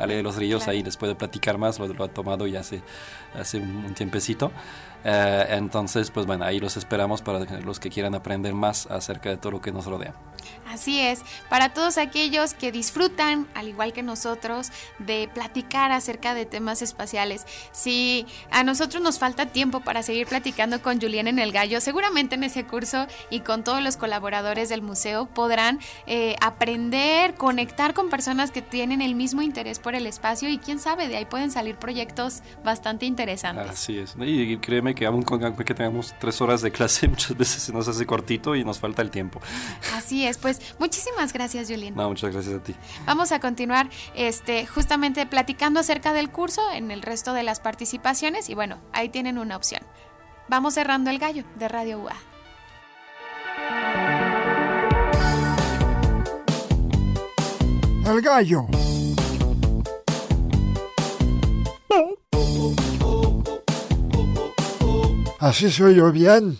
[0.00, 0.78] Ale de los Ríos claro.
[0.78, 2.82] ahí les puede platicar más, lo, lo ha tomado ya hace,
[3.34, 4.35] hace un tiempecito.
[4.36, 4.50] 人
[5.08, 9.36] Eh, entonces, pues bueno, ahí los esperamos para los que quieran aprender más acerca de
[9.36, 10.14] todo lo que nos rodea.
[10.68, 16.44] Así es, para todos aquellos que disfrutan, al igual que nosotros, de platicar acerca de
[16.44, 17.46] temas espaciales.
[17.70, 22.34] Si a nosotros nos falta tiempo para seguir platicando con Julián en el Gallo, seguramente
[22.34, 25.78] en ese curso y con todos los colaboradores del museo podrán
[26.08, 30.80] eh, aprender, conectar con personas que tienen el mismo interés por el espacio y quién
[30.80, 33.70] sabe, de ahí pueden salir proyectos bastante interesantes.
[33.70, 37.62] Así es, y créeme que aún con que tengamos tres horas de clase, muchas veces
[37.62, 39.40] se nos hace cortito y nos falta el tiempo.
[39.94, 41.94] Así es, pues muchísimas gracias, Julián.
[41.94, 42.74] No, muchas gracias a ti.
[43.04, 48.48] Vamos a continuar este, justamente platicando acerca del curso en el resto de las participaciones
[48.48, 49.82] y bueno, ahí tienen una opción.
[50.48, 52.16] Vamos cerrando el gallo de Radio UA.
[58.06, 58.66] El gallo.
[65.46, 66.58] Así soy yo bien.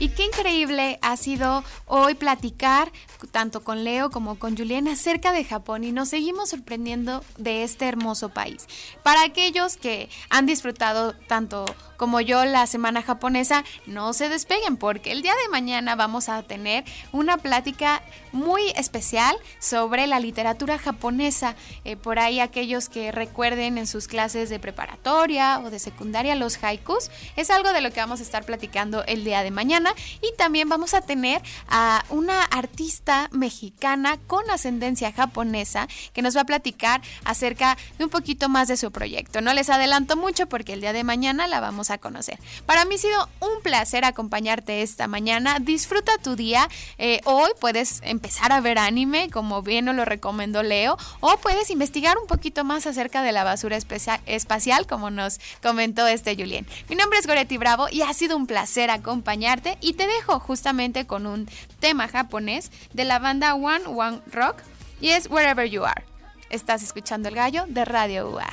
[0.00, 2.90] Y qué increíble ha sido hoy platicar
[3.30, 7.86] tanto con Leo como con Julián acerca de Japón y nos seguimos sorprendiendo de este
[7.86, 8.66] hermoso país.
[9.02, 11.64] Para aquellos que han disfrutado tanto
[11.96, 16.42] como yo la semana japonesa, no se despeguen porque el día de mañana vamos a
[16.42, 18.02] tener una plática
[18.32, 21.54] muy especial sobre la literatura japonesa.
[21.84, 26.62] Eh, por ahí aquellos que recuerden en sus clases de preparatoria o de secundaria los
[26.64, 30.36] haikus, es algo de lo que vamos a estar platicando el día de mañana y
[30.36, 36.44] también vamos a tener a una artista mexicana con ascendencia japonesa que nos va a
[36.44, 39.40] platicar acerca de un poquito más de su proyecto.
[39.40, 42.38] No les adelanto mucho porque el día de mañana la vamos a conocer.
[42.66, 45.58] Para mí ha sido un placer acompañarte esta mañana.
[45.60, 46.68] Disfruta tu día.
[46.98, 51.70] Eh, hoy puedes empezar a ver anime, como bien nos lo recomendó Leo, o puedes
[51.70, 53.76] investigar un poquito más acerca de la basura
[54.26, 56.66] espacial, como nos comentó este Julien.
[56.88, 61.06] Mi nombre es Goretti Bravo y ha sido un placer acompañarte y te dejo justamente
[61.06, 61.48] con un
[61.80, 64.56] tema japonés de la banda One One Rock
[65.00, 66.04] y es Wherever You Are.
[66.50, 68.46] Estás escuchando el gallo de Radio UA.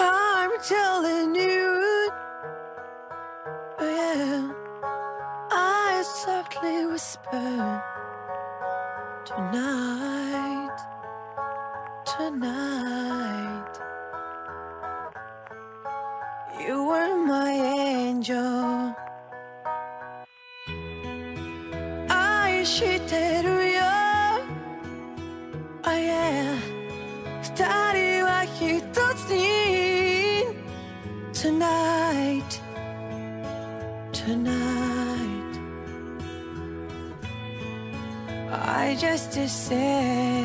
[0.00, 0.44] Oh
[6.66, 7.93] I whisper
[9.25, 10.77] tonight,
[12.05, 13.73] tonight.
[16.59, 18.95] You were my angel.
[22.09, 23.89] I cheated you.
[25.85, 26.57] Oh yeah.
[27.41, 28.81] 二人は一
[29.15, 30.45] つに
[31.33, 32.61] Tonight
[34.11, 34.82] tonight.
[38.62, 40.42] I just to say,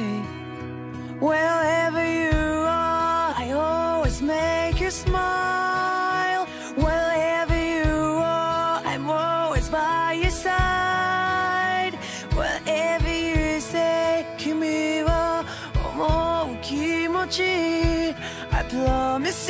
[1.19, 6.45] wherever you are, I always make you smile.
[6.75, 7.91] Wherever you
[8.23, 11.93] are, I'm always by your side.
[12.33, 18.15] Wherever you say, Kimi omo kimochi,
[18.51, 19.48] I promise.